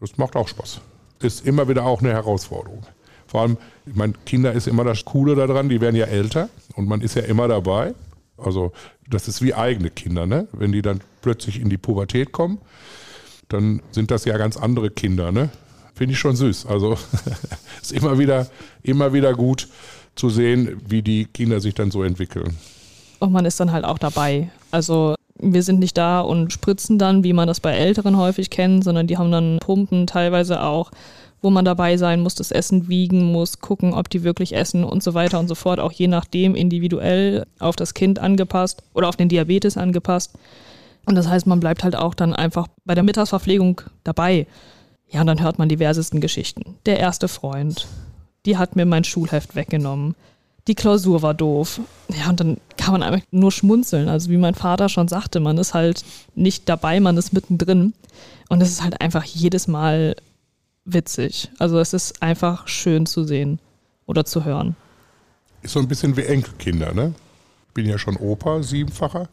Das 0.00 0.18
macht 0.18 0.34
auch 0.34 0.48
Spaß. 0.48 0.80
Ist 1.20 1.46
immer 1.46 1.68
wieder 1.68 1.84
auch 1.86 2.00
eine 2.00 2.10
Herausforderung. 2.10 2.84
Vor 3.28 3.42
allem, 3.42 3.58
ich 3.86 3.94
meine, 3.94 4.14
Kinder 4.26 4.52
ist 4.52 4.66
immer 4.66 4.84
das 4.84 5.04
Coole 5.04 5.36
daran, 5.36 5.68
die 5.68 5.80
werden 5.80 5.96
ja 5.96 6.06
älter 6.06 6.48
und 6.76 6.88
man 6.88 7.00
ist 7.00 7.14
ja 7.14 7.22
immer 7.22 7.48
dabei. 7.48 7.94
Also 8.36 8.72
das 9.08 9.28
ist 9.28 9.42
wie 9.42 9.54
eigene 9.54 9.90
Kinder, 9.90 10.26
ne? 10.26 10.48
Wenn 10.52 10.72
die 10.72 10.82
dann 10.82 11.00
plötzlich 11.22 11.60
in 11.60 11.68
die 11.68 11.78
Pubertät 11.78 12.32
kommen, 12.32 12.58
dann 13.48 13.82
sind 13.92 14.10
das 14.10 14.24
ja 14.24 14.36
ganz 14.38 14.56
andere 14.56 14.90
Kinder, 14.90 15.30
ne? 15.30 15.50
Finde 15.94 16.14
ich 16.14 16.18
schon 16.18 16.34
süß. 16.34 16.66
Also 16.66 16.98
ist 17.82 17.92
immer 17.92 18.18
wieder, 18.18 18.48
immer 18.82 19.12
wieder 19.12 19.34
gut 19.34 19.68
zu 20.16 20.30
sehen, 20.30 20.80
wie 20.88 21.02
die 21.02 21.26
Kinder 21.26 21.60
sich 21.60 21.74
dann 21.74 21.90
so 21.90 22.02
entwickeln. 22.02 22.56
Und 23.20 23.32
man 23.32 23.44
ist 23.44 23.60
dann 23.60 23.72
halt 23.72 23.84
auch 23.84 23.98
dabei. 23.98 24.50
Also 24.70 25.14
Wir 25.40 25.62
sind 25.62 25.78
nicht 25.80 25.96
da 25.96 26.20
und 26.20 26.52
spritzen 26.52 26.98
dann, 26.98 27.24
wie 27.24 27.32
man 27.32 27.48
das 27.48 27.60
bei 27.60 27.72
Älteren 27.72 28.16
häufig 28.16 28.50
kennt, 28.50 28.84
sondern 28.84 29.06
die 29.06 29.18
haben 29.18 29.32
dann 29.32 29.58
Pumpen 29.60 30.06
teilweise 30.06 30.62
auch, 30.62 30.90
wo 31.44 31.50
man 31.50 31.66
dabei 31.66 31.98
sein 31.98 32.20
muss, 32.20 32.34
das 32.34 32.50
Essen 32.50 32.88
wiegen 32.88 33.30
muss, 33.30 33.60
gucken, 33.60 33.92
ob 33.92 34.08
die 34.08 34.24
wirklich 34.24 34.56
essen 34.56 34.82
und 34.82 35.02
so 35.02 35.12
weiter 35.12 35.38
und 35.38 35.46
so 35.46 35.54
fort, 35.54 35.78
auch 35.78 35.92
je 35.92 36.08
nachdem 36.08 36.54
individuell 36.54 37.46
auf 37.58 37.76
das 37.76 37.92
Kind 37.92 38.18
angepasst 38.18 38.82
oder 38.94 39.10
auf 39.10 39.16
den 39.16 39.28
Diabetes 39.28 39.76
angepasst. 39.76 40.32
Und 41.04 41.16
das 41.16 41.28
heißt, 41.28 41.46
man 41.46 41.60
bleibt 41.60 41.84
halt 41.84 41.96
auch 41.96 42.14
dann 42.14 42.32
einfach 42.32 42.66
bei 42.86 42.94
der 42.94 43.04
Mittagsverpflegung 43.04 43.82
dabei. 44.04 44.46
Ja, 45.10 45.20
und 45.20 45.26
dann 45.26 45.42
hört 45.42 45.58
man 45.58 45.68
diversesten 45.68 46.22
Geschichten. 46.22 46.76
Der 46.86 46.98
erste 46.98 47.28
Freund, 47.28 47.86
die 48.46 48.56
hat 48.56 48.74
mir 48.74 48.86
mein 48.86 49.04
Schulheft 49.04 49.54
weggenommen. 49.54 50.14
Die 50.66 50.74
Klausur 50.74 51.20
war 51.20 51.34
doof. 51.34 51.78
Ja, 52.08 52.30
und 52.30 52.40
dann 52.40 52.56
kann 52.78 52.92
man 52.92 53.02
einfach 53.02 53.26
nur 53.30 53.52
schmunzeln. 53.52 54.08
Also 54.08 54.30
wie 54.30 54.38
mein 54.38 54.54
Vater 54.54 54.88
schon 54.88 55.08
sagte, 55.08 55.40
man 55.40 55.58
ist 55.58 55.74
halt 55.74 56.06
nicht 56.34 56.70
dabei, 56.70 57.00
man 57.00 57.18
ist 57.18 57.34
mittendrin. 57.34 57.92
Und 58.48 58.62
es 58.62 58.70
ist 58.70 58.82
halt 58.82 59.02
einfach 59.02 59.24
jedes 59.24 59.68
Mal 59.68 60.16
witzig. 60.84 61.50
Also 61.58 61.78
es 61.78 61.92
ist 61.92 62.22
einfach 62.22 62.68
schön 62.68 63.06
zu 63.06 63.24
sehen 63.24 63.60
oder 64.06 64.24
zu 64.24 64.44
hören. 64.44 64.76
Ist 65.62 65.72
so 65.72 65.80
ein 65.80 65.88
bisschen 65.88 66.16
wie 66.16 66.22
Enkelkinder, 66.22 66.92
ne? 66.92 67.14
Ich 67.68 67.74
bin 67.74 67.86
ja 67.86 67.98
schon 67.98 68.16
Opa, 68.16 68.62
siebenfacher. 68.62 69.28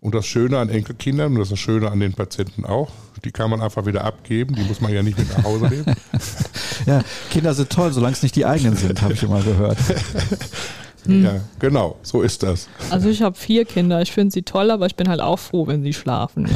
Und 0.00 0.14
das 0.14 0.26
Schöne 0.26 0.58
an 0.58 0.68
Enkelkindern 0.68 1.32
und 1.32 1.40
das, 1.40 1.48
das 1.48 1.58
Schöne 1.58 1.90
an 1.90 1.98
den 1.98 2.12
Patienten 2.12 2.64
auch, 2.64 2.90
die 3.24 3.32
kann 3.32 3.50
man 3.50 3.60
einfach 3.60 3.84
wieder 3.84 4.04
abgeben, 4.04 4.54
die 4.54 4.62
muss 4.62 4.80
man 4.80 4.92
ja 4.92 5.02
nicht 5.02 5.18
mit 5.18 5.36
nach 5.36 5.42
Hause 5.42 5.66
nehmen. 5.66 5.96
ja, 6.86 7.02
Kinder 7.30 7.52
sind 7.52 7.70
toll, 7.70 7.92
solange 7.92 8.12
es 8.12 8.22
nicht 8.22 8.36
die 8.36 8.46
eigenen 8.46 8.76
sind, 8.76 9.02
habe 9.02 9.14
ich 9.14 9.22
immer 9.24 9.42
gehört. 9.42 9.78
Hm. 11.08 11.24
Ja, 11.24 11.40
genau, 11.58 11.96
so 12.02 12.20
ist 12.20 12.42
das. 12.42 12.68
Also 12.90 13.08
ich 13.08 13.22
habe 13.22 13.34
vier 13.34 13.64
Kinder, 13.64 14.02
ich 14.02 14.12
finde 14.12 14.30
sie 14.30 14.42
toll, 14.42 14.70
aber 14.70 14.84
ich 14.84 14.94
bin 14.94 15.08
halt 15.08 15.22
auch 15.22 15.38
froh, 15.38 15.66
wenn 15.66 15.82
sie 15.82 15.94
schlafen. 15.94 16.46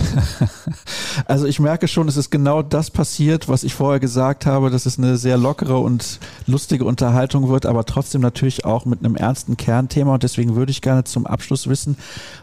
also 1.27 1.47
ich 1.47 1.59
merke 1.59 1.89
schon, 1.89 2.07
es 2.07 2.19
ist 2.19 2.31
genau 2.31 2.61
das 2.61 2.91
passiert, 2.91 3.49
was 3.49 3.65
ich 3.65 3.73
vorher 3.73 3.99
gesagt 3.99 4.45
habe, 4.45 4.69
dass 4.69 4.85
es 4.85 4.99
eine 4.99 5.17
sehr 5.17 5.39
lockere 5.39 5.79
und 5.79 6.21
lustige 6.47 6.85
Unterhaltung 6.85 7.49
wird, 7.49 7.65
aber 7.65 7.87
trotzdem 7.87 8.21
natürlich 8.21 8.67
auch 8.67 8.85
mit 8.85 8.99
einem 8.99 9.17
ernsten 9.17 9.57
Kernthema. 9.57 10.13
Und 10.13 10.23
deswegen 10.23 10.55
würde 10.55 10.71
ich 10.71 10.83
gerne 10.83 11.05
zum 11.05 11.27
Abschluss 11.27 11.67
wissen, 11.67 11.97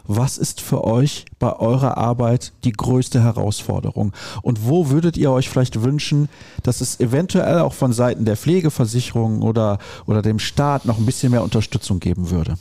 was 0.04 0.36
ist 0.36 0.60
für 0.60 0.82
euch 0.82 1.26
bei 1.38 1.54
eurer 1.54 1.96
Arbeit 1.96 2.52
die 2.64 2.72
größte 2.72 3.22
Herausforderung? 3.22 4.12
Und 4.42 4.66
wo 4.66 4.90
würdet 4.90 5.16
ihr 5.16 5.30
euch 5.30 5.48
vielleicht 5.48 5.80
wünschen, 5.80 6.28
dass 6.64 6.80
es 6.80 6.98
eventuell 6.98 7.60
auch 7.60 7.74
von 7.74 7.92
Seiten 7.92 8.24
der 8.24 8.36
Pflegeversicherung 8.36 9.42
oder, 9.42 9.78
oder 10.06 10.22
dem 10.22 10.40
Staat 10.40 10.86
noch 10.86 10.98
ein 10.98 11.06
bisschen 11.06 11.30
mehr 11.30 11.44
Unterstützung 11.44 11.99
geben 12.00 12.30
würde? 12.30 12.56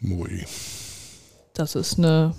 Mui. 0.00 0.44
Das 1.54 1.74
ist 1.74 1.98
eine 1.98 2.34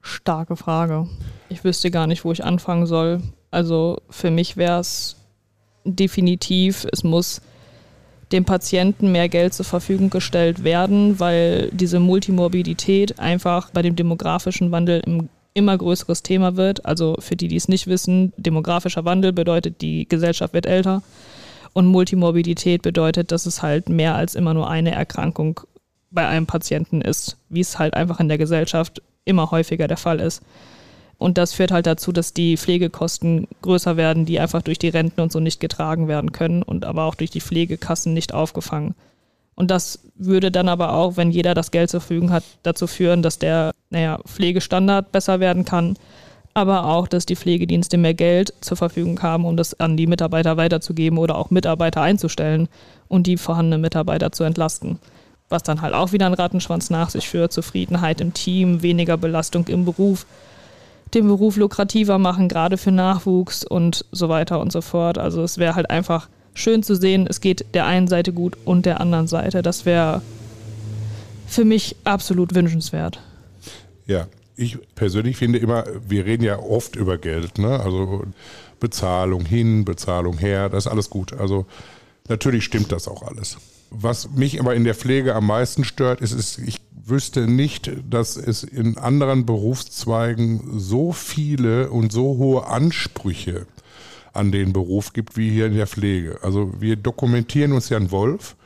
starke 0.00 0.56
Frage. 0.56 1.08
Ich 1.48 1.64
wüsste 1.64 1.90
gar 1.90 2.06
nicht, 2.06 2.24
wo 2.24 2.32
ich 2.32 2.44
anfangen 2.44 2.86
soll. 2.86 3.22
Also 3.50 3.98
für 4.10 4.30
mich 4.30 4.56
wäre 4.56 4.80
es 4.80 5.16
definitiv, 5.84 6.86
es 6.92 7.04
muss 7.04 7.40
dem 8.32 8.44
Patienten 8.44 9.12
mehr 9.12 9.28
Geld 9.28 9.54
zur 9.54 9.64
Verfügung 9.64 10.10
gestellt 10.10 10.64
werden, 10.64 11.20
weil 11.20 11.70
diese 11.72 12.00
Multimorbidität 12.00 13.18
einfach 13.18 13.70
bei 13.70 13.82
dem 13.82 13.96
demografischen 13.96 14.72
Wandel 14.72 15.02
ein 15.06 15.28
immer 15.52 15.78
größeres 15.78 16.22
Thema 16.22 16.56
wird. 16.56 16.84
Also 16.84 17.16
für 17.20 17.36
die, 17.36 17.48
die 17.48 17.56
es 17.56 17.68
nicht 17.68 17.86
wissen, 17.86 18.32
demografischer 18.36 19.04
Wandel 19.04 19.32
bedeutet, 19.32 19.80
die 19.80 20.08
Gesellschaft 20.08 20.52
wird 20.52 20.66
älter 20.66 21.02
und 21.74 21.86
Multimorbidität 21.86 22.80
bedeutet, 22.80 23.32
dass 23.32 23.44
es 23.44 23.60
halt 23.60 23.90
mehr 23.90 24.14
als 24.14 24.34
immer 24.34 24.54
nur 24.54 24.70
eine 24.70 24.92
Erkrankung 24.92 25.60
bei 26.10 26.26
einem 26.26 26.46
Patienten 26.46 27.02
ist, 27.02 27.36
wie 27.48 27.60
es 27.60 27.78
halt 27.78 27.94
einfach 27.94 28.20
in 28.20 28.28
der 28.28 28.38
Gesellschaft 28.38 29.02
immer 29.24 29.50
häufiger 29.50 29.88
der 29.88 29.96
Fall 29.96 30.20
ist. 30.20 30.42
Und 31.18 31.36
das 31.36 31.52
führt 31.52 31.72
halt 31.72 31.86
dazu, 31.86 32.12
dass 32.12 32.32
die 32.32 32.56
Pflegekosten 32.56 33.48
größer 33.62 33.96
werden, 33.96 34.24
die 34.24 34.40
einfach 34.40 34.62
durch 34.62 34.78
die 34.78 34.88
Renten 34.88 35.20
und 35.20 35.32
so 35.32 35.40
nicht 35.40 35.60
getragen 35.60 36.08
werden 36.08 36.32
können 36.32 36.62
und 36.62 36.84
aber 36.84 37.04
auch 37.04 37.14
durch 37.14 37.30
die 37.30 37.40
Pflegekassen 37.40 38.14
nicht 38.14 38.32
aufgefangen. 38.32 38.94
Und 39.56 39.70
das 39.70 40.00
würde 40.16 40.50
dann 40.50 40.68
aber 40.68 40.92
auch, 40.94 41.16
wenn 41.16 41.30
jeder 41.30 41.54
das 41.54 41.70
Geld 41.70 41.90
zur 41.90 42.00
Verfügung 42.00 42.30
hat, 42.30 42.44
dazu 42.62 42.86
führen, 42.86 43.22
dass 43.22 43.38
der 43.38 43.72
naja, 43.90 44.18
Pflegestandard 44.26 45.12
besser 45.12 45.40
werden 45.40 45.64
kann, 45.64 45.96
aber 46.54 46.86
auch, 46.86 47.08
dass 47.08 47.26
die 47.26 47.36
Pflegedienste 47.36 47.98
mehr 47.98 48.14
Geld 48.14 48.54
zur 48.60 48.76
Verfügung 48.76 49.20
haben, 49.22 49.44
um 49.44 49.56
das 49.56 49.78
an 49.80 49.96
die 49.96 50.06
Mitarbeiter 50.06 50.56
weiterzugeben 50.56 51.18
oder 51.18 51.36
auch 51.36 51.50
Mitarbeiter 51.50 52.00
einzustellen 52.00 52.68
und 53.08 53.26
die 53.26 53.36
vorhandenen 53.36 53.80
Mitarbeiter 53.80 54.32
zu 54.32 54.44
entlasten. 54.44 54.98
Was 55.48 55.64
dann 55.64 55.82
halt 55.82 55.94
auch 55.94 56.12
wieder 56.12 56.26
einen 56.26 56.34
Rattenschwanz 56.34 56.90
nach 56.90 57.10
sich 57.10 57.28
führt, 57.28 57.52
Zufriedenheit 57.52 58.20
im 58.20 58.32
Team, 58.32 58.82
weniger 58.82 59.16
Belastung 59.16 59.66
im 59.66 59.84
Beruf 59.84 60.26
den 61.14 61.26
Beruf 61.28 61.56
lukrativer 61.56 62.18
machen, 62.18 62.48
gerade 62.48 62.76
für 62.76 62.90
Nachwuchs 62.90 63.64
und 63.64 64.04
so 64.12 64.28
weiter 64.28 64.60
und 64.60 64.72
so 64.72 64.80
fort. 64.80 65.18
Also 65.18 65.42
es 65.42 65.58
wäre 65.58 65.74
halt 65.74 65.90
einfach 65.90 66.28
schön 66.54 66.82
zu 66.82 66.94
sehen, 66.94 67.26
es 67.28 67.40
geht 67.40 67.66
der 67.74 67.86
einen 67.86 68.08
Seite 68.08 68.32
gut 68.32 68.56
und 68.64 68.86
der 68.86 69.00
anderen 69.00 69.26
Seite. 69.26 69.62
Das 69.62 69.86
wäre 69.86 70.22
für 71.46 71.64
mich 71.64 71.96
absolut 72.04 72.54
wünschenswert. 72.54 73.20
Ja, 74.06 74.26
ich 74.56 74.78
persönlich 74.94 75.36
finde 75.36 75.58
immer, 75.58 75.84
wir 76.06 76.24
reden 76.24 76.44
ja 76.44 76.58
oft 76.58 76.96
über 76.96 77.18
Geld, 77.18 77.58
ne? 77.58 77.80
Also 77.80 78.24
Bezahlung 78.80 79.44
hin, 79.44 79.84
Bezahlung 79.84 80.38
her, 80.38 80.68
das 80.68 80.86
ist 80.86 80.92
alles 80.92 81.10
gut. 81.10 81.32
Also 81.32 81.66
natürlich 82.28 82.64
stimmt 82.64 82.92
das 82.92 83.08
auch 83.08 83.22
alles. 83.22 83.58
Was 83.90 84.30
mich 84.30 84.60
aber 84.60 84.74
in 84.74 84.84
der 84.84 84.94
Pflege 84.94 85.34
am 85.34 85.46
meisten 85.46 85.84
stört, 85.84 86.20
ist, 86.20 86.32
ist 86.32 86.58
ich 86.58 86.80
wüsste 87.06 87.46
nicht, 87.46 87.90
dass 88.08 88.36
es 88.36 88.62
in 88.62 88.98
anderen 88.98 89.46
Berufszweigen 89.46 90.78
so 90.78 91.12
viele 91.12 91.90
und 91.90 92.12
so 92.12 92.38
hohe 92.38 92.66
Ansprüche 92.66 93.66
an 94.32 94.50
den 94.50 94.72
Beruf 94.72 95.12
gibt 95.12 95.36
wie 95.36 95.50
hier 95.50 95.66
in 95.66 95.76
der 95.76 95.86
Pflege. 95.86 96.38
Also 96.42 96.72
wir 96.80 96.96
dokumentieren 96.96 97.72
uns 97.72 97.88
ja 97.88 97.96
ein 97.96 98.10
Wolf. 98.10 98.56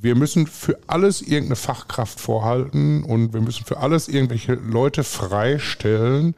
Wir 0.00 0.14
müssen 0.14 0.46
für 0.46 0.78
alles 0.86 1.22
irgendeine 1.22 1.56
Fachkraft 1.56 2.20
vorhalten 2.20 3.04
und 3.04 3.32
wir 3.32 3.40
müssen 3.40 3.64
für 3.64 3.78
alles 3.78 4.08
irgendwelche 4.08 4.54
Leute 4.54 5.02
freistellen. 5.04 6.34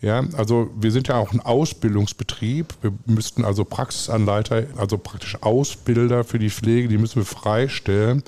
Ja, 0.00 0.24
also 0.36 0.70
wir 0.78 0.92
sind 0.92 1.08
ja 1.08 1.16
auch 1.16 1.32
ein 1.32 1.40
Ausbildungsbetrieb. 1.40 2.66
Wir 2.82 2.92
müssten 3.06 3.44
also 3.44 3.64
Praxisanleiter, 3.64 4.64
also 4.76 4.98
praktisch 4.98 5.42
Ausbilder 5.42 6.22
für 6.22 6.38
die 6.38 6.50
Pflege, 6.50 6.88
die 6.88 6.98
müssen 6.98 7.16
wir 7.16 7.24
freistellen. 7.24 8.22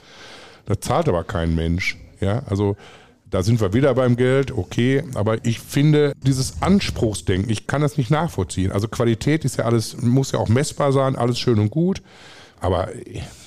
Da 0.66 0.80
zahlt 0.80 1.08
aber 1.08 1.24
kein 1.24 1.54
Mensch. 1.54 1.96
Ja, 2.20 2.42
also 2.46 2.76
da 3.30 3.44
sind 3.44 3.60
wir 3.60 3.72
wieder 3.72 3.94
beim 3.94 4.16
Geld, 4.16 4.50
okay, 4.50 5.04
aber 5.14 5.44
ich 5.44 5.60
finde 5.60 6.14
dieses 6.24 6.62
Anspruchsdenken, 6.62 7.48
ich 7.48 7.68
kann 7.68 7.80
das 7.80 7.96
nicht 7.96 8.10
nachvollziehen. 8.10 8.72
Also 8.72 8.88
Qualität 8.88 9.44
ist 9.44 9.58
ja 9.58 9.64
alles, 9.64 10.02
muss 10.02 10.32
ja 10.32 10.40
auch 10.40 10.48
messbar 10.48 10.92
sein, 10.92 11.14
alles 11.14 11.38
schön 11.38 11.60
und 11.60 11.70
gut. 11.70 12.02
Aber 12.60 12.88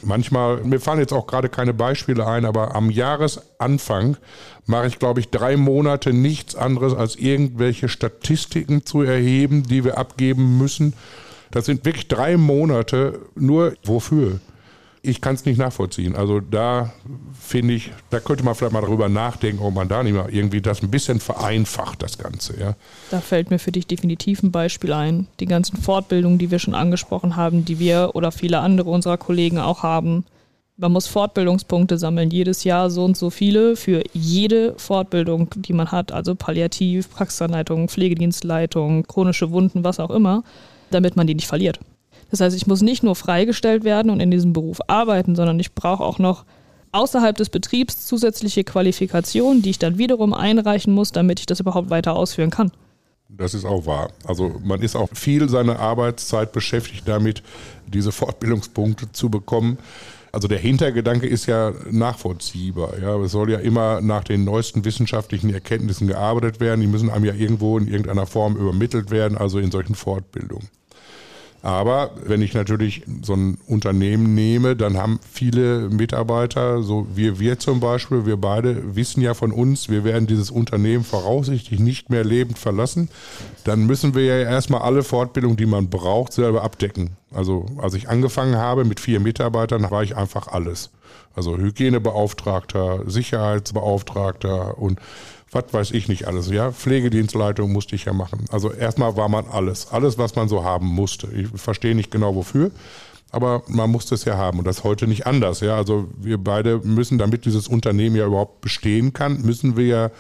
manchmal, 0.02 0.64
mir 0.64 0.80
fallen 0.80 1.00
jetzt 1.00 1.14
auch 1.14 1.28
gerade 1.28 1.48
keine 1.48 1.74
Beispiele 1.74 2.26
ein, 2.26 2.46
aber 2.46 2.76
am 2.76 2.90
Jahresanfang 2.90 4.18
mache 4.66 4.88
ich, 4.88 4.98
glaube 4.98 5.20
ich, 5.20 5.30
drei 5.30 5.56
Monate 5.56 6.14
nichts 6.14 6.56
anderes, 6.56 6.96
als 6.96 7.16
irgendwelche 7.16 7.90
Statistiken 7.90 8.86
zu 8.86 9.02
erheben, 9.02 9.64
die 9.64 9.84
wir 9.84 9.98
abgeben 9.98 10.58
müssen. 10.58 10.94
Das 11.52 11.66
sind 11.66 11.86
wirklich 11.86 12.08
drei 12.08 12.38
Monate 12.38 13.20
nur 13.36 13.74
wofür? 13.84 14.40
Ich 15.06 15.20
kann 15.20 15.36
es 15.36 15.44
nicht 15.44 15.58
nachvollziehen. 15.58 16.16
Also 16.16 16.40
da 16.40 16.94
finde 17.38 17.74
ich, 17.74 17.92
da 18.10 18.22
könnte 18.22 18.46
man 18.46 18.56
vielleicht 18.56 18.72
mal 18.72 18.82
darüber 18.82 19.10
nachdenken, 19.10 19.62
ob 19.62 19.74
man 19.74 19.90
da 19.90 20.02
nicht 20.02 20.14
mal 20.14 20.34
irgendwie 20.34 20.62
das 20.62 20.82
ein 20.82 20.90
bisschen 20.90 21.20
vereinfacht, 21.20 22.02
das 22.02 22.18
Ganze. 22.18 22.58
Ja. 22.58 22.76
Da 23.12 23.20
fällt 23.20 23.52
mir 23.52 23.60
für 23.60 23.74
dich 23.74 23.86
definitiv 23.86 24.42
ein 24.42 24.52
Beispiel 24.52 24.94
ein. 24.94 25.28
Die 25.42 25.46
ganzen 25.46 25.76
Fortbildungen, 25.76 26.38
die 26.38 26.52
wir 26.52 26.60
schon 26.60 26.74
angesprochen 26.74 27.36
haben, 27.36 27.66
die 27.66 27.80
wir 27.80 28.12
oder 28.14 28.32
viele 28.32 28.60
andere 28.60 28.90
unserer 28.90 29.18
Kollegen 29.18 29.60
auch 29.60 29.84
haben. 29.84 30.24
Man 30.78 30.94
muss 30.94 31.08
Fortbildungspunkte 31.08 31.98
sammeln, 31.98 32.32
jedes 32.32 32.64
Jahr 32.64 32.90
so 32.90 33.04
und 33.04 33.18
so 33.18 33.30
viele 33.30 33.76
für 33.76 34.04
jede 34.14 34.74
Fortbildung, 34.78 35.50
die 35.54 35.74
man 35.74 35.92
hat, 35.92 36.14
also 36.14 36.34
Palliativ, 36.34 37.10
Praxisanleitung, 37.12 37.90
Pflegedienstleitung, 37.90 39.04
chronische 39.04 39.52
Wunden, 39.52 39.84
was 39.84 40.00
auch 40.00 40.12
immer, 40.12 40.44
damit 40.92 41.18
man 41.18 41.28
die 41.28 41.36
nicht 41.36 41.48
verliert. 41.48 41.80
Das 42.34 42.40
heißt, 42.40 42.58
ich 42.58 42.66
muss 42.66 42.82
nicht 42.82 43.04
nur 43.04 43.16
freigestellt 43.16 43.84
werden 43.84 44.10
und 44.10 44.20
in 44.20 44.32
diesem 44.32 44.54
Beruf 44.54 44.80
arbeiten, 44.88 45.36
sondern 45.36 45.60
ich 45.60 45.76
brauche 45.76 46.04
auch 46.04 46.18
noch 46.18 46.46
außerhalb 46.92 47.38
des 47.38 47.52
Betriebs 47.52 48.08
zusätzliche 48.08 48.64
Qualifikationen, 48.64 49.62
die 49.62 49.70
ich 49.70 49.78
dann 49.78 50.00
wiederum 50.00 50.34
einreichen 50.34 50.96
muss, 50.96 51.12
damit 51.12 51.40
ich 51.40 51.46
das 51.46 51.60
überhaupt 51.60 51.92
weiter 51.92 52.16
ausführen 52.16 52.50
kann. 52.50 52.72
Das 53.30 53.54
ist 53.54 53.66
auch 53.66 53.86
wahr. 53.86 54.10
Also 54.26 54.60
man 54.64 54.82
ist 54.82 54.96
auch 54.96 55.10
viel 55.14 55.48
seiner 55.48 55.78
Arbeitszeit 55.78 56.54
beschäftigt 56.54 57.08
damit, 57.08 57.44
diese 57.86 58.12
Fortbildungspunkte 58.12 59.12
zu 59.12 59.30
bekommen. 59.30 59.78
Also 60.32 60.48
der 60.48 60.58
Hintergedanke 60.58 61.28
ist 61.28 61.46
ja 61.46 61.72
nachvollziehbar. 61.92 62.98
Ja, 63.00 63.16
es 63.18 63.32
soll 63.32 63.52
ja 63.52 63.60
immer 63.60 64.02
nach 64.02 64.24
den 64.24 64.44
neuesten 64.44 64.86
wissenschaftlichen 64.86 65.54
Erkenntnissen 65.54 66.08
gearbeitet 66.08 66.60
werden. 66.60 66.82
Die 66.82 66.88
müssen 66.88 67.12
einem 67.12 67.26
ja 67.26 67.36
irgendwo 67.36 67.78
in 67.78 67.88
irgendeiner 67.88 68.26
Form 68.26 68.56
übermittelt 68.56 69.12
werden, 69.12 69.38
also 69.38 69.60
in 69.60 69.70
solchen 69.70 69.94
Fortbildungen. 69.94 70.68
Aber 71.64 72.12
wenn 72.26 72.42
ich 72.42 72.54
natürlich 72.54 73.04
so 73.22 73.36
ein 73.36 73.58
Unternehmen 73.68 74.36
nehme, 74.36 74.76
dann 74.76 74.98
haben 74.98 75.22
viele 75.32 75.88
Mitarbeiter, 75.90 76.84
so 76.84 77.08
wie 77.16 77.40
wir 77.40 77.58
zum 77.58 77.80
Beispiel, 77.80 78.26
wir 78.26 78.36
beide 78.36 78.98
wissen 78.98 79.22
ja 79.22 79.34
von 79.34 79.54
uns, 79.54 79.88
wir 79.88 80.04
werden 80.04 80.28
dieses 80.28 80.52
Unternehmen 80.52 81.06
voraussichtlich 81.06 81.80
nicht 81.80 82.10
mehr 82.10 82.26
lebend 82.26 82.60
verlassen. 82.60 83.08
Dann 83.64 83.86
müssen 83.86 84.14
wir 84.14 84.26
ja 84.26 84.40
erstmal 84.40 84.82
alle 84.82 85.04
Fortbildungen, 85.04 85.56
die 85.56 85.66
man 85.66 85.90
braucht, 85.90 86.34
selber 86.34 86.64
abdecken. 86.64 87.12
Also 87.32 87.66
als 87.78 87.94
ich 87.94 88.10
angefangen 88.10 88.58
habe 88.58 88.84
mit 88.84 89.00
vier 89.00 89.22
Mitarbeitern, 89.22 89.90
war 89.90 90.04
ich 90.04 90.18
einfach 90.18 90.50
alles. 90.50 90.92
Also 91.34 91.58
Hygienebeauftragter, 91.58 93.10
Sicherheitsbeauftragter 93.10 94.78
und 94.78 95.00
was 95.54 95.66
weiß 95.72 95.92
ich 95.92 96.08
nicht 96.08 96.28
alles, 96.28 96.50
ja. 96.50 96.72
Pflegedienstleitung 96.72 97.72
musste 97.72 97.96
ich 97.96 98.06
ja 98.06 98.14
machen. 98.14 98.46
Also 98.52 98.72
erstmal 98.72 99.16
war 99.16 99.30
man 99.30 99.46
alles. 99.48 99.88
Alles, 99.92 100.18
was 100.18 100.36
man 100.36 100.48
so 100.48 100.64
haben 100.64 100.88
musste. 100.88 101.28
Ich 101.28 101.48
verstehe 101.56 101.96
nicht 101.96 102.12
genau 102.12 102.36
wofür, 102.36 102.72
aber 103.32 103.64
man 103.68 103.90
musste 103.90 104.16
es 104.16 104.26
ja 104.26 104.38
haben. 104.38 104.60
Und 104.60 104.66
das 104.66 104.80
ist 104.80 104.84
heute 104.84 105.08
nicht 105.08 105.28
anders, 105.28 105.60
ja. 105.60 105.76
Also 105.76 106.08
wir 106.18 106.38
beide 106.38 106.80
müssen, 106.80 107.18
damit 107.18 107.46
dieses 107.46 107.68
Unternehmen 107.68 108.16
ja 108.16 108.26
überhaupt 108.26 108.62
bestehen 108.62 109.14
kann, 109.14 109.42
müssen 109.42 109.78
wir 109.78 109.86
ja 109.86 110.12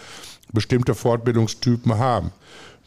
bestimmte 0.52 0.96
Fortbildungstypen 0.96 1.98
haben. 1.98 2.32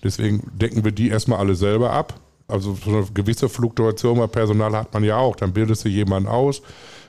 Deswegen 0.03 0.51
decken 0.55 0.85
wir 0.85 0.93
die 0.93 1.09
erstmal 1.09 1.39
alle 1.39 1.55
selber 1.55 1.93
ab. 1.93 2.21
Also 2.49 2.75
so 2.75 2.91
eine 2.91 3.07
gewisse 3.13 3.49
Fluktuation 3.49 4.19
bei 4.19 4.29
Personal 4.29 4.73
hat 4.77 4.95
man 4.95 5.03
ja 5.03 5.17
auch. 5.17 5.35
Dann 5.37 5.53
bildest 5.53 5.85
du 5.85 5.89
jemanden 5.89 6.29
aus, 6.29 6.63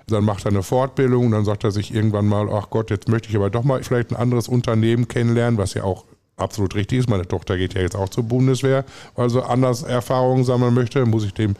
dann 0.08 0.24
macht 0.24 0.46
er 0.46 0.52
eine 0.52 0.64
Fortbildung 0.64 1.26
und 1.28 1.32
dann 1.32 1.46
sagt 1.46 1.64
er 1.64 1.72
sich 1.72 1.94
irgendwann 1.94 2.28
mal, 2.28 2.50
ach 2.50 2.70
Gott, 2.70 2.90
jetzt 2.90 3.10
möchte 3.10 3.30
ich 3.30 3.36
aber 3.36 3.50
doch 3.50 3.64
mal 3.64 3.84
vielleicht 3.84 4.12
ein 4.12 4.16
anderes 4.16 4.48
Unternehmen 4.48 5.08
kennenlernen, 5.08 5.58
was 5.58 5.74
ja 5.74 5.84
auch 5.84 6.06
absolut 6.38 6.76
richtig 6.76 7.00
ist. 7.00 7.10
Meine 7.10 7.28
Tochter 7.28 7.58
geht 7.58 7.74
ja 7.74 7.82
jetzt 7.82 7.96
auch 7.96 8.10
zur 8.10 8.24
Bundeswehr, 8.24 8.86
weil 9.16 9.30
sie 9.30 9.44
anders 9.44 9.84
Erfahrungen 9.84 10.46
sammeln 10.46 10.74
möchte, 10.74 11.06
muss 11.06 11.26
ich 11.26 11.34
dem 11.34 11.56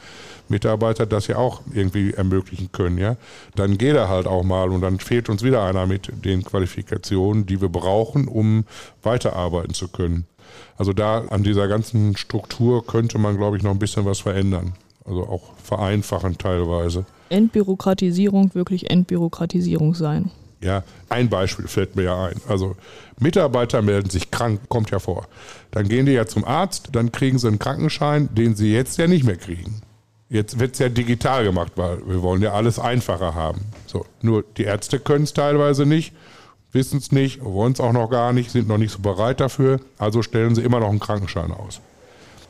Mitarbeiter 0.50 1.06
das 1.06 1.28
ja 1.28 1.36
auch 1.38 1.62
irgendwie 1.74 2.14
ermöglichen 2.14 2.72
können, 2.72 2.98
ja. 2.98 3.18
Dann 3.56 3.78
geht 3.78 3.96
er 3.96 4.08
halt 4.08 4.28
auch 4.28 4.44
mal 4.44 4.70
und 4.70 4.82
dann 4.82 5.00
fehlt 5.00 5.30
uns 5.30 5.44
wieder 5.44 5.64
einer 5.64 5.86
mit 5.88 6.10
den 6.24 6.44
Qualifikationen, 6.44 7.46
die 7.46 7.60
wir 7.60 7.70
brauchen, 7.70 8.28
um 8.30 8.64
weiterarbeiten 9.04 9.74
zu 9.74 9.90
können. 9.90 10.26
Also 10.78 10.94
da 10.94 11.26
an 11.30 11.44
dieser 11.44 11.68
ganzen 11.68 12.16
Struktur 12.16 12.86
könnte 12.86 13.18
man, 13.18 13.36
glaube 13.36 13.58
ich, 13.58 13.64
noch 13.64 13.72
ein 13.72 13.80
bisschen 13.80 14.06
was 14.06 14.20
verändern. 14.20 14.76
Also 15.04 15.24
auch 15.28 15.52
vereinfachen 15.62 16.38
teilweise. 16.38 17.06
Entbürokratisierung 17.30 18.54
wirklich 18.56 18.90
Entbürokratisierung 18.90 19.94
sein. 19.94 20.32
Ja, 20.62 20.84
ein 21.10 21.30
Beispiel 21.30 21.68
fällt 21.68 21.96
mir 21.96 22.04
ja 22.04 22.26
ein. 22.26 22.42
Also 22.48 22.76
Mitarbeiter 23.20 23.82
melden 23.82 24.10
sich 24.10 24.32
krank, 24.32 24.62
kommt 24.70 24.90
ja 24.90 25.00
vor. 25.00 25.28
Dann 25.72 25.88
gehen 25.88 26.06
die 26.06 26.14
ja 26.14 26.26
zum 26.26 26.46
Arzt, 26.46 26.90
dann 26.94 27.12
kriegen 27.12 27.38
sie 27.38 27.48
einen 27.48 27.60
Krankenschein, 27.60 28.30
den 28.34 28.56
sie 28.56 28.74
jetzt 28.74 28.98
ja 28.98 29.08
nicht 29.08 29.24
mehr 29.24 29.36
kriegen. 29.36 29.82
Jetzt 30.30 30.60
wird 30.60 30.74
es 30.74 30.80
ja 30.80 30.90
digital 30.90 31.44
gemacht, 31.44 31.74
weil 31.76 32.00
wir 32.06 32.22
wollen 32.22 32.42
ja 32.42 32.54
alles 32.54 32.80
einfacher 32.80 33.34
haben. 33.34 33.62
So, 33.86 34.06
nur 34.22 34.44
die 34.58 34.64
Ärzte 34.64 35.00
können 35.00 35.24
es 35.24 35.34
teilweise 35.34 35.86
nicht, 35.86 36.14
wissen 36.74 36.98
es 36.98 37.12
nicht, 37.12 37.44
wollen 37.44 37.74
es 37.74 37.80
auch 37.80 37.94
noch 37.94 38.10
gar 38.10 38.34
nicht, 38.34 38.52
sind 38.52 38.68
noch 38.68 38.78
nicht 38.78 38.92
so 38.92 39.00
bereit 39.00 39.40
dafür. 39.40 39.80
Also 39.98 40.24
stellen 40.24 40.56
sie 40.56 40.64
immer 40.64 40.80
noch 40.80 40.90
einen 40.90 41.00
Krankenschein 41.00 41.52
aus. 41.52 41.80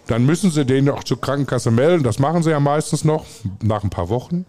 Dann 0.08 0.26
müssen 0.26 0.50
sie 0.50 0.66
den 0.66 0.90
auch 0.90 1.04
zur 1.04 1.20
Krankenkasse 1.20 1.70
melden. 1.70 2.04
Das 2.04 2.18
machen 2.18 2.42
sie 2.42 2.52
ja 2.52 2.60
meistens 2.60 3.04
noch 3.04 3.26
nach 3.62 3.84
ein 3.84 3.90
paar 3.90 4.10
Wochen. 4.10 4.46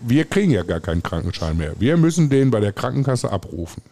Wir 0.00 0.24
kriegen 0.24 0.52
ja 0.52 0.62
gar 0.62 0.80
keinen 0.80 1.02
Krankenschein 1.02 1.56
mehr. 1.56 1.74
Wir 1.78 1.96
müssen 1.96 2.30
den 2.30 2.50
bei 2.50 2.60
der 2.60 2.72
Krankenkasse 2.72 3.30
abrufen. 3.30 3.82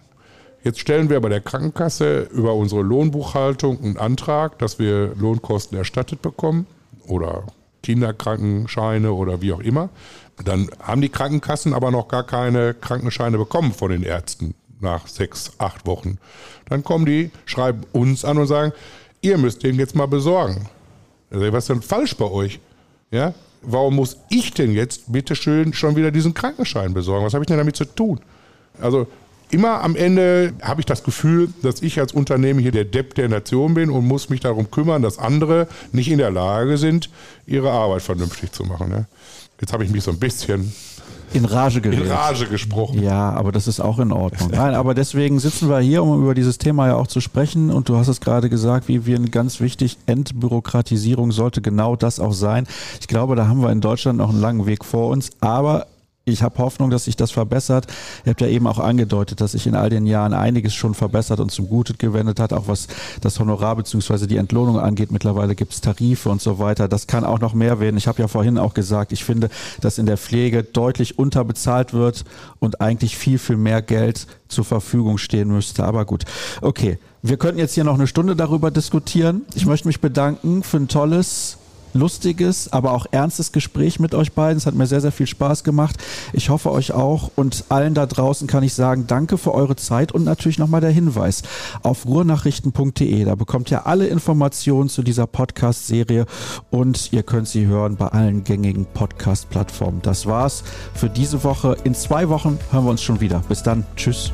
Jetzt 0.63 0.81
stellen 0.81 1.11
wir 1.11 1.21
bei 1.21 1.29
der 1.29 1.41
Krankenkasse 1.41 2.29
über 2.33 2.55
unsere 2.55 2.83
Lohnbuchhaltung 2.83 3.83
einen 3.83 3.97
Antrag, 3.97 4.59
dass 4.59 4.79
wir 4.79 5.15
Lohnkosten 5.17 5.79
erstattet 5.79 6.23
bekommen 6.23 6.67
oder 7.07 7.45
Kinderkrankenscheine 7.83 9.13
oder 9.13 9.41
wie 9.41 9.53
auch 9.53 9.61
immer. 9.61 9.91
Dann 10.45 10.69
haben 10.81 11.01
die 11.01 11.09
Krankenkassen 11.09 11.73
aber 11.73 11.91
noch 11.91 12.09
gar 12.09 12.25
keine 12.25 12.75
Krankenscheine 12.75 13.39
bekommen 13.39 13.73
von 13.73 13.91
den 13.91 14.03
Ärzten 14.03 14.55
nach 14.81 15.07
sechs, 15.07 15.53
acht 15.59 15.87
Wochen. 15.87 16.19
Dann 16.69 16.83
kommen 16.83 17.07
die, 17.07 17.31
schreiben 17.45 17.83
uns 17.93 18.25
an 18.25 18.39
und 18.39 18.47
sagen, 18.47 18.73
ihr 19.21 19.39
müsst 19.39 19.63
den 19.63 19.77
jetzt 19.77 19.95
mal 19.95 20.07
besorgen. 20.07 20.69
Also, 21.31 21.53
was 21.53 21.65
ist 21.65 21.69
denn 21.69 21.83
falsch 21.83 22.17
bei 22.17 22.31
euch? 22.31 22.61
Ja? 23.11 23.35
Warum 23.67 23.97
muss 23.97 24.17
ich 24.31 24.53
denn 24.53 24.73
jetzt 24.73 25.13
bitteschön 25.13 25.73
schon 25.73 25.97
wieder 25.97 26.13
diesen 26.13 26.35
Krankenschein 26.35 26.95
besorgen? 26.95 27.27
Was 27.27 27.35
habe 27.35 27.43
ich 27.43 27.49
denn 27.49 27.59
damit 27.59 27.75
zu 27.75 27.85
tun? 27.85 28.21
Also 28.81 29.09
immer 29.51 29.83
am 29.83 29.97
Ende 29.97 30.53
habe 30.63 30.81
ich 30.81 30.87
das 30.87 31.03
Gefühl, 31.03 31.49
dass 31.63 31.83
ich 31.83 31.99
als 31.99 32.13
Unternehmen 32.13 32.61
hier 32.61 32.71
der 32.71 32.85
Depp 32.85 33.15
der 33.17 33.29
Nation 33.29 33.75
bin 33.75 33.91
und 33.91 34.07
muss 34.07 34.29
mich 34.29 34.41
darum 34.41 34.71
kümmern, 34.71 35.03
dass 35.03 35.19
andere 35.19 35.67
nicht 35.91 36.09
in 36.09 36.19
der 36.19 36.31
Lage 36.31 36.79
sind, 36.79 37.11
ihre 37.45 37.73
Arbeit 37.73 38.03
vernünftig 38.03 38.53
zu 38.53 38.65
machen. 38.65 38.93
Ja? 38.93 39.05
Jetzt 39.61 39.73
habe 39.73 39.85
ich 39.85 39.91
mich 39.91 40.05
so 40.05 40.13
ein 40.13 40.19
bisschen 40.19 40.73
in 41.37 41.45
Rage 41.45 41.81
geredet. 41.81 42.07
In 42.07 42.13
Rage 42.13 42.47
gesprochen. 42.47 43.03
Ja, 43.03 43.31
aber 43.31 43.53
das 43.53 43.67
ist 43.67 43.81
auch 43.81 43.99
in 43.99 44.13
Ordnung. 44.13 44.51
Nein, 44.53 44.75
aber 44.75 44.95
deswegen 44.95 45.39
sitzen 45.39 45.69
wir 45.69 45.81
hier, 45.81 46.03
um 46.03 46.23
über 46.23 46.35
dieses 46.35 46.59
Thema 46.59 46.89
ja 46.89 46.95
auch 46.97 47.07
zu 47.07 47.21
sprechen. 47.21 47.71
Und 47.71 47.89
du 47.89 47.97
hast 47.97 48.09
es 48.09 48.21
gerade 48.21 48.49
gesagt, 48.49 48.89
wie 48.89 49.07
wir 49.07 49.19
ganz 49.19 49.61
wichtig, 49.61 49.99
Entbürokratisierung 50.07 51.33
sollte 51.33 51.61
genau 51.61 51.97
das 51.97 52.21
auch 52.21 52.33
sein. 52.33 52.67
Ich 53.01 53.09
glaube, 53.09 53.37
da 53.37 53.49
haben 53.49 53.63
wir 53.63 53.71
in 53.71 53.81
Deutschland 53.81 54.19
noch 54.19 54.31
einen 54.31 54.41
langen 54.41 54.67
Weg 54.67 54.85
vor 54.85 55.09
uns. 55.09 55.31
Aber 55.41 55.87
ich 56.29 56.43
habe 56.43 56.59
Hoffnung, 56.59 56.91
dass 56.91 57.05
sich 57.05 57.15
das 57.15 57.31
verbessert. 57.31 57.87
Ihr 58.25 58.31
habt 58.31 58.41
ja 58.41 58.49
eben 58.49 58.67
auch 58.67 58.81
angedeutet, 58.81 59.41
dass 59.41 59.53
sich 59.53 59.69
in 59.69 59.77
all 59.77 59.91
den 59.91 60.07
Jahren 60.07 60.35
einiges 60.35 60.75
schon 60.75 60.93
verbessert 60.93 61.39
und 61.39 61.53
zum 61.53 61.69
Gute 61.69 61.95
gewendet 61.95 62.41
hat, 62.41 62.53
auch 62.53 62.67
was 62.67 62.89
das 63.21 63.39
Honorar 63.39 63.77
bzw. 63.77 64.27
die 64.27 64.37
Entlohnung 64.37 64.81
angeht. 64.81 65.13
Mittlerweile 65.13 65.55
gibt 65.55 65.73
es 65.73 65.81
Tarife 65.81 66.29
und 66.29 66.43
so 66.43 66.59
weiter. 66.59 66.89
Das 66.89 67.07
kann 67.07 67.23
auch 67.23 67.39
noch 67.39 67.55
mehr 67.55 67.79
werden. 67.79 67.97
Ich 67.97 68.09
habe 68.09 68.21
ja 68.21 68.27
vorhin 68.27 68.59
auch 68.59 68.75
gesagt, 68.75 69.13
ich 69.13 69.23
finde, 69.23 69.51
dass 69.81 69.99
in 69.99 70.07
der 70.07 70.17
Pflege 70.17 70.65
deutlich 70.65 71.17
unterbezahlt 71.17 71.93
wird 71.93 72.25
und 72.59 72.81
eigentlich 72.81 73.17
viel, 73.17 73.39
viel 73.39 73.57
mehr 73.57 73.81
Geld 73.81 74.27
zur 74.49 74.65
Verfügung 74.65 75.19
stehen 75.19 75.47
müsste. 75.47 75.85
Aber 75.85 76.05
gut, 76.07 76.25
okay. 76.61 76.99
Wir 77.23 77.37
könnten 77.37 77.59
jetzt 77.59 77.75
hier 77.75 77.85
noch 77.85 77.95
eine 77.95 78.07
Stunde 78.07 78.35
darüber 78.35 78.73
diskutieren. 78.73 79.43
Ich 79.55 79.67
möchte 79.67 79.87
mich 79.87 80.01
bedanken 80.01 80.65
für 80.65 80.77
ein 80.77 80.89
tolles 80.89 81.59
lustiges, 81.97 82.73
aber 82.73 82.93
auch 82.93 83.07
ernstes 83.11 83.53
Gespräch 83.53 83.99
mit 83.99 84.15
euch 84.15 84.33
beiden. 84.33 84.59
Es 84.59 84.67
hat 84.67 84.75
mir 84.75 84.87
sehr, 84.87 85.01
sehr 85.01 85.13
viel 85.13 85.27
Spaß 85.27 85.65
gemacht. 85.65 85.97
Ich 86.33 86.51
hoffe 86.51 86.71
euch 86.71 86.93
auch 86.93 87.31
und 87.37 87.65
allen 87.69 87.95
da 87.95 88.07
draußen 88.07 88.47
kann 88.47 88.63
ich 88.63 88.75
sagen, 88.75 89.07
danke 89.07 89.39
für 89.39 89.55
eure 89.55 89.77
Zeit 89.77 90.13
und 90.13 90.25
natürlich 90.25 90.59
nochmal 90.59 90.81
der 90.81 90.91
Hinweis 90.91 91.43
auf 91.83 92.07
ruhrnachrichten.de. 92.07 93.25
Da 93.25 93.35
bekommt 93.35 93.71
ihr 93.71 93.87
alle 93.87 94.07
Informationen 94.07 94.89
zu 94.89 95.03
dieser 95.03 95.27
Podcast-Serie 95.27 96.27
und 96.71 97.13
ihr 97.13 97.23
könnt 97.23 97.49
sie 97.49 97.67
hören 97.67 97.97
bei 97.97 98.09
allen 98.09 98.45
gängigen 98.45 98.87
Podcast-Plattformen. 98.87 100.03
Das 100.03 100.27
war's 100.27 100.65
für 100.95 101.09
diese 101.09 101.43
Woche. 101.45 101.77
In 101.85 101.95
zwei 101.95 102.29
Wochen 102.29 102.59
hören 102.71 102.85
wir 102.85 102.91
uns 102.91 103.03
schon 103.03 103.21
wieder. 103.21 103.43
Bis 103.49 103.63
dann. 103.63 103.85
Tschüss. 103.97 104.33